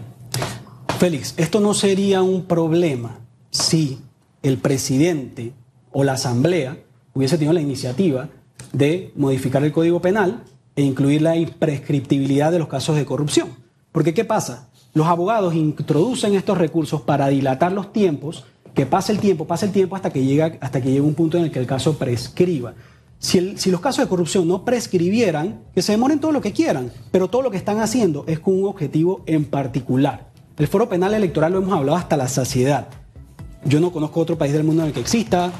Félix, 0.98 1.34
esto 1.36 1.60
no 1.60 1.74
sería 1.74 2.22
un 2.22 2.46
problema 2.46 3.18
si 3.50 3.98
el 4.42 4.56
presidente 4.56 5.52
o 5.92 6.02
la 6.02 6.14
asamblea 6.14 6.78
hubiese 7.12 7.36
tenido 7.36 7.52
la 7.52 7.60
iniciativa 7.60 8.30
de 8.72 9.12
modificar 9.16 9.62
el 9.62 9.72
Código 9.72 10.00
Penal 10.00 10.44
e 10.76 10.82
incluir 10.82 11.20
la 11.20 11.36
imprescriptibilidad 11.36 12.50
de 12.50 12.58
los 12.58 12.68
casos 12.68 12.96
de 12.96 13.04
corrupción. 13.04 13.50
Porque 13.92 14.14
¿qué 14.14 14.24
pasa? 14.24 14.70
Los 14.94 15.08
abogados 15.08 15.54
introducen 15.54 16.34
estos 16.34 16.56
recursos 16.56 17.02
para 17.02 17.28
dilatar 17.28 17.72
los 17.72 17.92
tiempos, 17.92 18.46
que 18.74 18.86
pase 18.86 19.12
el 19.12 19.18
tiempo, 19.18 19.46
pase 19.46 19.66
el 19.66 19.72
tiempo 19.72 19.96
hasta 19.96 20.10
que 20.10 20.24
llega 20.24 20.56
hasta 20.60 20.80
que 20.80 20.88
llegue 20.88 21.00
un 21.00 21.14
punto 21.14 21.36
en 21.38 21.44
el 21.44 21.50
que 21.50 21.58
el 21.58 21.66
caso 21.66 21.98
prescriba. 21.98 22.74
Si, 23.18 23.36
el- 23.38 23.58
si 23.58 23.70
los 23.70 23.80
casos 23.80 24.04
de 24.04 24.08
corrupción 24.08 24.48
no 24.48 24.64
prescribieran, 24.64 25.60
que 25.74 25.82
se 25.82 25.92
demoren 25.92 26.20
todo 26.20 26.32
lo 26.32 26.40
que 26.40 26.52
quieran, 26.52 26.90
pero 27.10 27.28
todo 27.28 27.42
lo 27.42 27.50
que 27.50 27.56
están 27.58 27.80
haciendo 27.80 28.24
es 28.26 28.38
con 28.40 28.54
un 28.58 28.66
objetivo 28.66 29.22
en 29.26 29.44
particular. 29.44 30.30
El 30.56 30.68
foro 30.68 30.88
penal 30.88 31.12
electoral 31.14 31.52
lo 31.52 31.58
hemos 31.58 31.74
hablado 31.76 31.98
hasta 31.98 32.16
la 32.16 32.28
saciedad. 32.28 32.88
Yo 33.64 33.80
no 33.80 33.92
conozco 33.92 34.20
otro 34.20 34.38
país 34.38 34.52
del 34.52 34.64
mundo 34.64 34.82
en 34.82 34.88
el 34.88 34.94
que 34.94 35.00
exista. 35.00 35.52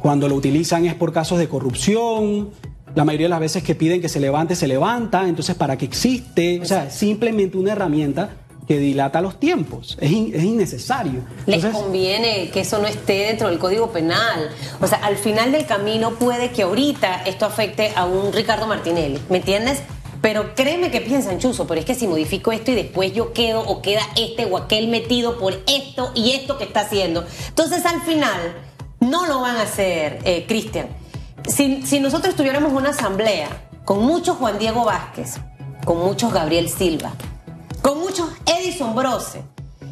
Cuando 0.00 0.28
lo 0.28 0.34
utilizan 0.34 0.84
es 0.86 0.94
por 0.94 1.12
casos 1.12 1.38
de 1.38 1.48
corrupción. 1.48 2.50
La 2.94 3.04
mayoría 3.04 3.26
de 3.26 3.30
las 3.30 3.40
veces 3.40 3.62
que 3.62 3.74
piden 3.74 4.00
que 4.00 4.08
se 4.08 4.20
levante, 4.20 4.54
se 4.56 4.66
levanta. 4.66 5.28
Entonces, 5.28 5.54
¿para 5.54 5.78
qué 5.78 5.84
existe? 5.84 6.60
O 6.60 6.64
sea, 6.64 6.90
simplemente 6.90 7.56
una 7.56 7.72
herramienta 7.72 8.30
que 8.72 8.78
dilata 8.78 9.20
los 9.20 9.38
tiempos. 9.38 9.98
Es, 10.00 10.10
in- 10.10 10.32
es 10.34 10.42
innecesario. 10.42 11.20
Les 11.46 11.64
conviene 11.66 12.48
que 12.50 12.60
eso 12.60 12.78
no 12.78 12.86
esté 12.86 13.26
dentro 13.26 13.48
del 13.48 13.58
Código 13.58 13.90
Penal. 13.92 14.48
O 14.80 14.86
sea, 14.86 14.98
al 14.98 15.16
final 15.16 15.52
del 15.52 15.66
camino 15.66 16.12
puede 16.12 16.50
que 16.52 16.62
ahorita 16.62 17.22
esto 17.26 17.44
afecte 17.44 17.92
a 17.96 18.06
un 18.06 18.32
Ricardo 18.32 18.66
Martinelli, 18.66 19.20
¿me 19.28 19.38
entiendes? 19.38 19.80
Pero 20.22 20.54
créeme 20.54 20.90
que 20.90 21.00
piensan, 21.00 21.38
Chuzo, 21.38 21.66
pero 21.66 21.80
es 21.80 21.84
que 21.84 21.94
si 21.94 22.06
modifico 22.06 22.52
esto 22.52 22.70
y 22.70 22.74
después 22.76 23.12
yo 23.12 23.32
quedo 23.32 23.60
o 23.60 23.82
queda 23.82 24.02
este 24.16 24.46
o 24.46 24.56
aquel 24.56 24.88
metido 24.88 25.38
por 25.38 25.52
esto 25.66 26.12
y 26.14 26.30
esto 26.30 26.56
que 26.58 26.64
está 26.64 26.80
haciendo. 26.80 27.24
Entonces 27.48 27.84
al 27.84 28.00
final 28.02 28.54
no 29.00 29.26
lo 29.26 29.40
van 29.40 29.56
a 29.56 29.62
hacer, 29.62 30.20
eh, 30.24 30.44
Cristian. 30.48 30.86
Si, 31.46 31.82
si 31.84 31.98
nosotros 32.00 32.36
tuviéramos 32.36 32.72
una 32.72 32.90
asamblea 32.90 33.48
con 33.84 33.98
muchos 34.06 34.36
Juan 34.38 34.58
Diego 34.60 34.84
Vázquez, 34.84 35.34
con 35.84 35.98
muchos 35.98 36.32
Gabriel 36.32 36.68
Silva, 36.68 37.12
con 37.82 37.98
muchos 37.98 38.30
Edison 38.46 38.94
Brose 38.94 39.42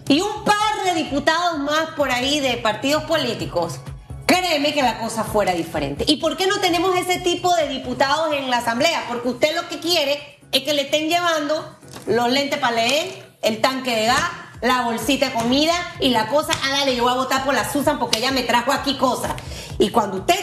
y 0.09 0.21
un 0.21 0.45
par 0.45 0.85
de 0.85 0.95
diputados 0.95 1.59
más 1.59 1.91
por 1.97 2.11
ahí 2.11 2.41
de 2.41 2.57
partidos 2.57 3.05
políticos, 3.05 3.81
créeme 4.27 4.73
que 4.73 4.83
la 4.83 4.99
cosa 4.99 5.25
fuera 5.25 5.53
diferente. 5.53 6.05
¿Y 6.07 6.17
por 6.17 6.37
qué 6.37 6.47
no 6.47 6.61
tenemos 6.61 6.97
ese 6.97 7.19
tipo 7.19 7.55
de 7.57 7.69
diputados 7.69 8.33
en 8.35 8.49
la 8.49 8.59
asamblea? 8.59 9.05
Porque 9.09 9.29
usted 9.29 9.55
lo 9.55 9.69
que 9.69 9.79
quiere 9.81 10.39
es 10.53 10.63
que 10.63 10.73
le 10.73 10.83
estén 10.83 11.09
llevando 11.09 11.77
los 12.07 12.31
lentes 12.31 12.59
para 12.59 12.77
leer, 12.77 13.37
el 13.43 13.61
tanque 13.61 13.95
de 13.95 14.07
gas, 14.07 14.23
la 14.63 14.83
bolsita 14.83 15.27
de 15.27 15.33
comida 15.33 15.75
y 16.01 16.11
la 16.11 16.29
cosa, 16.29 16.53
ah, 16.53 16.71
dale, 16.71 16.95
yo 16.95 17.05
voy 17.05 17.13
a 17.13 17.17
votar 17.17 17.45
por 17.45 17.55
la 17.55 17.71
Susan 17.71 17.99
porque 17.99 18.19
ella 18.19 18.31
me 18.31 18.43
trajo 18.43 18.73
aquí 18.73 18.97
cosas. 18.97 19.33
Y 19.79 19.91
cuando 19.91 20.19
usted 20.19 20.41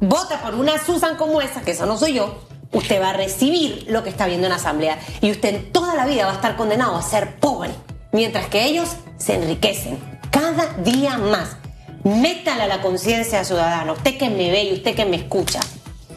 vota 0.00 0.40
por 0.40 0.54
una 0.54 0.82
Susan 0.84 1.16
como 1.16 1.40
esa, 1.40 1.62
que 1.62 1.72
esa 1.72 1.86
no 1.86 1.98
soy 1.98 2.14
yo, 2.14 2.38
usted 2.72 3.00
va 3.00 3.10
a 3.10 3.12
recibir 3.12 3.86
lo 3.88 4.02
que 4.02 4.10
está 4.10 4.26
viendo 4.26 4.46
en 4.46 4.50
la 4.50 4.56
asamblea 4.56 4.98
y 5.20 5.30
usted 5.30 5.70
toda 5.72 5.94
la 5.94 6.06
vida 6.06 6.24
va 6.24 6.32
a 6.32 6.34
estar 6.34 6.56
condenado 6.56 6.96
a 6.96 7.02
ser 7.02 7.36
pobre, 7.36 7.70
mientras 8.12 8.46
que 8.46 8.64
ellos 8.64 8.88
se 9.18 9.34
enriquecen 9.34 9.98
cada 10.30 10.66
día 10.78 11.18
más. 11.18 11.56
Métale 12.04 12.62
a 12.62 12.66
la 12.66 12.82
conciencia 12.82 13.44
ciudadana, 13.44 13.92
usted 13.92 14.18
que 14.18 14.28
me 14.28 14.50
ve 14.50 14.64
y 14.64 14.72
usted 14.72 14.96
que 14.96 15.04
me 15.04 15.16
escucha. 15.16 15.60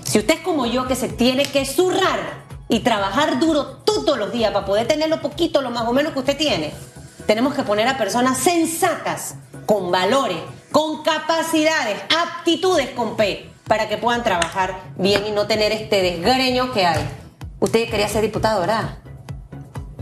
Si 0.03 0.17
usted 0.17 0.35
es 0.35 0.39
como 0.39 0.65
yo 0.65 0.87
que 0.87 0.95
se 0.95 1.09
tiene 1.09 1.45
que 1.45 1.65
zurrar 1.65 2.45
y 2.69 2.79
trabajar 2.79 3.39
duro 3.39 3.65
todos 3.85 4.17
los 4.17 4.31
días 4.31 4.51
para 4.51 4.65
poder 4.65 4.87
tener 4.87 5.09
lo 5.09 5.21
poquito, 5.21 5.61
lo 5.61 5.69
más 5.69 5.87
o 5.87 5.93
menos 5.93 6.13
que 6.13 6.19
usted 6.19 6.37
tiene, 6.37 6.73
tenemos 7.27 7.53
que 7.53 7.63
poner 7.63 7.87
a 7.87 7.97
personas 7.97 8.37
sensatas, 8.39 9.35
con 9.65 9.91
valores, 9.91 10.37
con 10.71 11.03
capacidades, 11.03 11.97
aptitudes 12.09 12.89
con 12.91 13.15
P, 13.15 13.49
para 13.67 13.87
que 13.89 13.97
puedan 13.97 14.23
trabajar 14.23 14.75
bien 14.97 15.25
y 15.27 15.31
no 15.31 15.47
tener 15.47 15.71
este 15.71 16.01
desgreño 16.01 16.71
que 16.71 16.85
hay. 16.85 17.01
Usted 17.59 17.89
quería 17.89 18.07
ser 18.07 18.21
diputado, 18.21 18.61
¿verdad? 18.61 18.97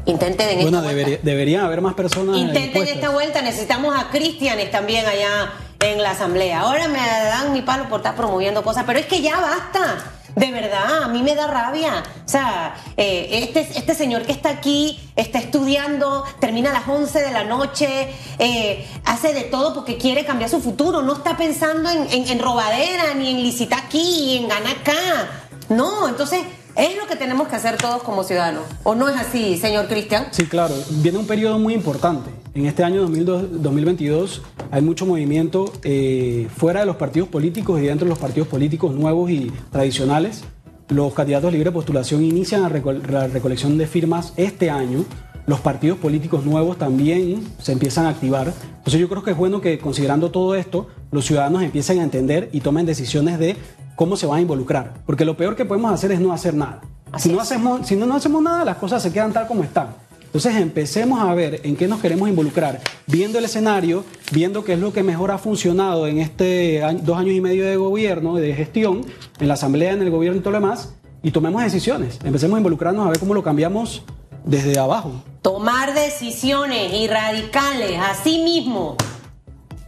Intenten 0.06 0.50
en 0.50 0.62
bueno, 0.64 0.78
esta 0.80 0.82
vuelta. 0.82 0.90
debería- 0.96 1.20
deberían 1.24 1.66
haber 1.66 1.82
más 1.82 1.94
personas. 1.94 2.36
Intenten 2.38 2.64
dispuestas. 2.64 2.96
esta 2.96 3.10
vuelta, 3.10 3.42
necesitamos 3.42 3.96
a 3.98 4.10
Cristianes 4.10 4.70
también 4.70 5.06
allá 5.06 5.54
en 5.80 6.02
la 6.04 6.12
asamblea. 6.12 6.62
Ahora 6.62 6.88
me 6.90 6.98
dan 7.00 7.54
mi 7.54 7.62
palo 7.62 7.88
por 7.88 8.00
estar 8.02 8.16
promoviendo 8.16 8.64
cosas, 8.64 8.84
pero 8.86 9.00
es 9.00 9.06
que 9.06 9.22
ya 9.22 9.40
basta. 9.40 9.98
De 10.36 10.52
verdad, 10.52 11.04
a 11.04 11.08
mí 11.10 11.22
me 11.22 11.36
da 11.36 11.46
rabia. 11.48 12.04
O 12.26 12.28
sea, 12.28 12.76
eh, 12.98 13.30
este, 13.44 13.62
este 13.78 13.94
señor 13.94 14.24
que 14.24 14.32
está 14.32 14.50
aquí, 14.50 15.00
está 15.16 15.38
estudiando, 15.40 16.24
termina 16.40 16.72
a 16.72 16.74
las 16.74 16.88
11 16.88 17.22
de 17.22 17.32
la 17.32 17.44
noche, 17.44 18.10
eh, 18.40 18.88
hace 19.06 19.34
de 19.34 19.44
todo 19.44 19.74
porque 19.76 19.98
quiere 19.98 20.26
cambiar 20.26 20.50
su 20.50 20.60
futuro. 20.60 21.02
No 21.04 21.14
está 21.14 21.38
pensando 21.38 21.90
en, 21.92 22.08
en- 22.12 22.28
en 22.28 22.40
robadera, 22.40 23.14
ni 23.16 23.30
en 23.30 23.44
licitar 23.44 23.80
aquí, 23.86 24.02
y 24.02 24.38
en 24.38 24.48
ganar 24.48 24.76
acá. 24.78 25.30
No, 25.70 26.08
entonces 26.08 26.42
es 26.76 26.98
lo 26.98 27.08
que 27.08 27.16
tenemos 27.16 27.48
que 27.48 27.56
hacer 27.56 27.78
todos 27.78 28.04
como 28.04 28.24
ciudadanos. 28.24 28.64
¿O 28.84 28.96
no 28.96 29.10
es 29.10 29.16
así, 29.16 29.58
señor 29.58 29.88
Cristian? 29.88 30.28
Sí, 30.32 30.46
claro. 30.46 30.74
Viene 30.90 31.18
un 31.18 31.28
periodo 31.28 31.60
muy 31.60 31.74
importante. 31.74 32.32
En 32.54 32.66
este 32.66 32.84
año 32.84 33.02
2002 33.02 33.62
2022 33.62 34.42
hay 34.72 34.82
mucho 34.82 35.06
movimiento 35.06 35.72
eh, 35.84 36.48
fuera 36.56 36.82
de 36.82 36.86
los 36.86 36.96
partidos 36.96 37.30
políticos 37.30 37.80
y 37.80 37.86
dentro 37.86 38.06
de 38.06 38.10
los 38.10 38.20
partidos 38.20 38.48
políticos 38.48 38.94
nuevos 38.94 39.30
y 39.30 39.52
tradicionales. 39.72 40.44
Los 40.90 41.14
candidatos 41.14 41.52
de 41.54 41.72
postulación 41.72 42.24
inician 42.24 42.62
la, 42.62 42.70
la 42.70 43.28
recolección 43.28 43.78
de 43.78 43.88
firmas 43.88 44.34
este 44.36 44.70
año. 44.70 45.06
Los 45.46 45.60
partidos 45.60 45.98
políticos 45.98 46.46
nuevos 46.46 46.78
también 46.78 47.44
se 47.60 47.72
empiezan 47.72 48.06
a 48.06 48.10
activar. 48.10 48.54
Entonces 48.78 49.00
yo 49.00 49.10
creo 49.10 49.24
que 49.24 49.32
es 49.32 49.38
bueno 49.38 49.62
que 49.62 49.80
considerando 49.80 50.32
todo 50.32 50.56
esto, 50.56 50.88
los 51.12 51.26
ciudadanos 51.26 51.64
empiecen 51.64 52.00
a 52.00 52.04
entender 52.04 52.50
y 52.52 52.62
tomen 52.62 52.86
decisiones 52.86 53.40
de 53.40 53.56
cómo 53.96 54.16
se 54.18 54.26
van 54.26 54.40
a 54.40 54.42
involucrar. 54.42 54.94
Porque 55.06 55.26
lo 55.26 55.38
peor 55.38 55.56
que 55.56 55.66
podemos 55.66 55.92
hacer 55.92 56.12
es 56.12 56.20
no 56.20 56.34
hacer 56.34 56.54
nada. 56.54 56.82
Así 57.12 57.30
Si 57.30 57.36
no, 57.36 57.42
hacemos, 57.42 57.88
si 57.88 57.96
no, 57.96 58.06
no 58.06 58.16
hacemos 58.16 58.42
nada, 58.42 58.66
las 58.66 58.78
cosas 58.78 59.02
se 59.04 59.12
quedan 59.12 59.34
tal 59.34 59.48
como 59.48 59.64
están. 59.64 59.90
Entonces 60.34 60.56
empecemos 60.56 61.22
a 61.22 61.32
ver 61.36 61.62
en 61.64 61.76
qué 61.76 61.88
nos 61.88 62.02
queremos 62.02 62.28
involucrar, 62.28 62.82
viendo 63.06 63.38
el 63.38 63.46
escenario, 63.46 64.04
viendo 64.32 64.64
qué 64.64 64.74
es 64.74 64.80
lo 64.80 64.92
que 64.92 65.04
mejor 65.04 65.30
ha 65.30 65.38
funcionado 65.38 66.08
en 66.08 66.18
este 66.18 66.82
dos 67.04 67.20
años 67.20 67.36
y 67.36 67.42
medio 67.42 67.68
de 67.68 67.76
gobierno, 67.76 68.34
de 68.34 68.56
gestión, 68.56 69.06
en 69.40 69.48
la 69.48 69.54
asamblea, 69.54 69.94
en 69.94 70.02
el 70.02 70.10
gobierno 70.10 70.40
y 70.40 70.42
todo 70.42 70.54
lo 70.54 70.60
demás, 70.60 70.96
y 71.22 71.30
tomemos 71.30 71.62
decisiones. 71.62 72.18
Empecemos 72.24 72.56
a 72.56 72.60
involucrarnos 72.60 73.06
a 73.06 73.10
ver 73.10 73.20
cómo 73.20 73.36
lo 73.36 73.44
cambiamos 73.44 74.06
desde 74.44 74.80
abajo. 74.80 75.12
Tomar 75.44 75.94
decisiones 75.94 76.94
y 76.94 77.08
radicales, 77.08 78.00
así 78.02 78.42
mismo. 78.44 78.98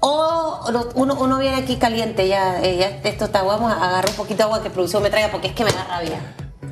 O 0.08 0.60
uno, 0.94 1.16
uno 1.16 1.40
viene 1.40 1.58
aquí 1.58 1.78
caliente, 1.78 2.28
ya, 2.28 2.62
eh, 2.62 2.78
ya 2.78 2.90
esto 3.10 3.26
está, 3.26 3.42
vamos 3.42 3.72
a 3.72 3.76
agarrar 3.76 4.08
un 4.12 4.16
poquito 4.16 4.38
de 4.38 4.44
agua 4.44 4.62
que 4.62 4.70
producción 4.70 5.02
me 5.02 5.10
traiga 5.10 5.32
porque 5.32 5.48
es 5.48 5.54
que 5.54 5.64
me 5.64 5.72
da 5.72 5.84
rabia. 5.84 6.20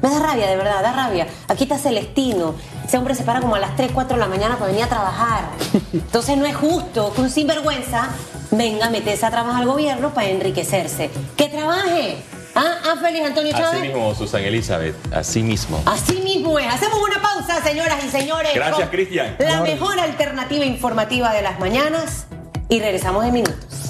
Me 0.03 0.09
da 0.09 0.19
rabia, 0.19 0.45
de 0.45 0.55
verdad, 0.55 0.83
da 0.83 0.93
rabia. 0.93 1.25
Aquí 1.47 1.63
está 1.63 1.79
Celestino. 1.79 2.53
Ese 2.85 2.95
hombre 2.99 3.15
se 3.15 3.23
para 3.23 3.41
como 3.41 3.55
a 3.55 3.59
las 3.59 3.75
3, 3.75 3.89
4 3.91 4.17
de 4.17 4.19
la 4.19 4.27
mañana 4.27 4.57
para 4.57 4.67
venir 4.67 4.83
a 4.83 4.87
trabajar. 4.87 5.45
Entonces 5.93 6.37
no 6.37 6.45
es 6.45 6.55
justo 6.55 7.11
que 7.11 7.21
un 7.21 7.31
sinvergüenza 7.31 8.09
venga 8.51 8.85
a 8.85 8.89
meterse 8.91 9.25
a 9.25 9.31
trabajar 9.31 9.63
al 9.63 9.67
gobierno 9.67 10.13
para 10.13 10.29
enriquecerse. 10.29 11.09
¡Que 11.35 11.49
trabaje! 11.49 12.17
¿Ah, 12.53 12.75
ah 12.85 12.95
Félix 13.01 13.25
Antonio 13.25 13.51
Chávez? 13.51 13.79
Así 13.79 13.81
mismo, 13.81 14.13
Susana 14.13 14.45
Elizabeth, 14.45 14.95
así 15.11 15.41
mismo. 15.41 15.81
Así 15.87 16.21
mismo 16.21 16.59
es. 16.59 16.71
Hacemos 16.71 16.99
una 16.99 17.19
pausa, 17.19 17.63
señoras 17.63 18.03
y 18.03 18.09
señores. 18.09 18.51
Gracias, 18.53 18.89
Cristian. 18.89 19.37
La 19.39 19.61
mejor 19.61 19.99
alternativa 19.99 20.65
informativa 20.65 21.33
de 21.33 21.41
las 21.41 21.59
mañanas 21.59 22.27
y 22.69 22.79
regresamos 22.79 23.25
en 23.25 23.33
minutos. 23.33 23.82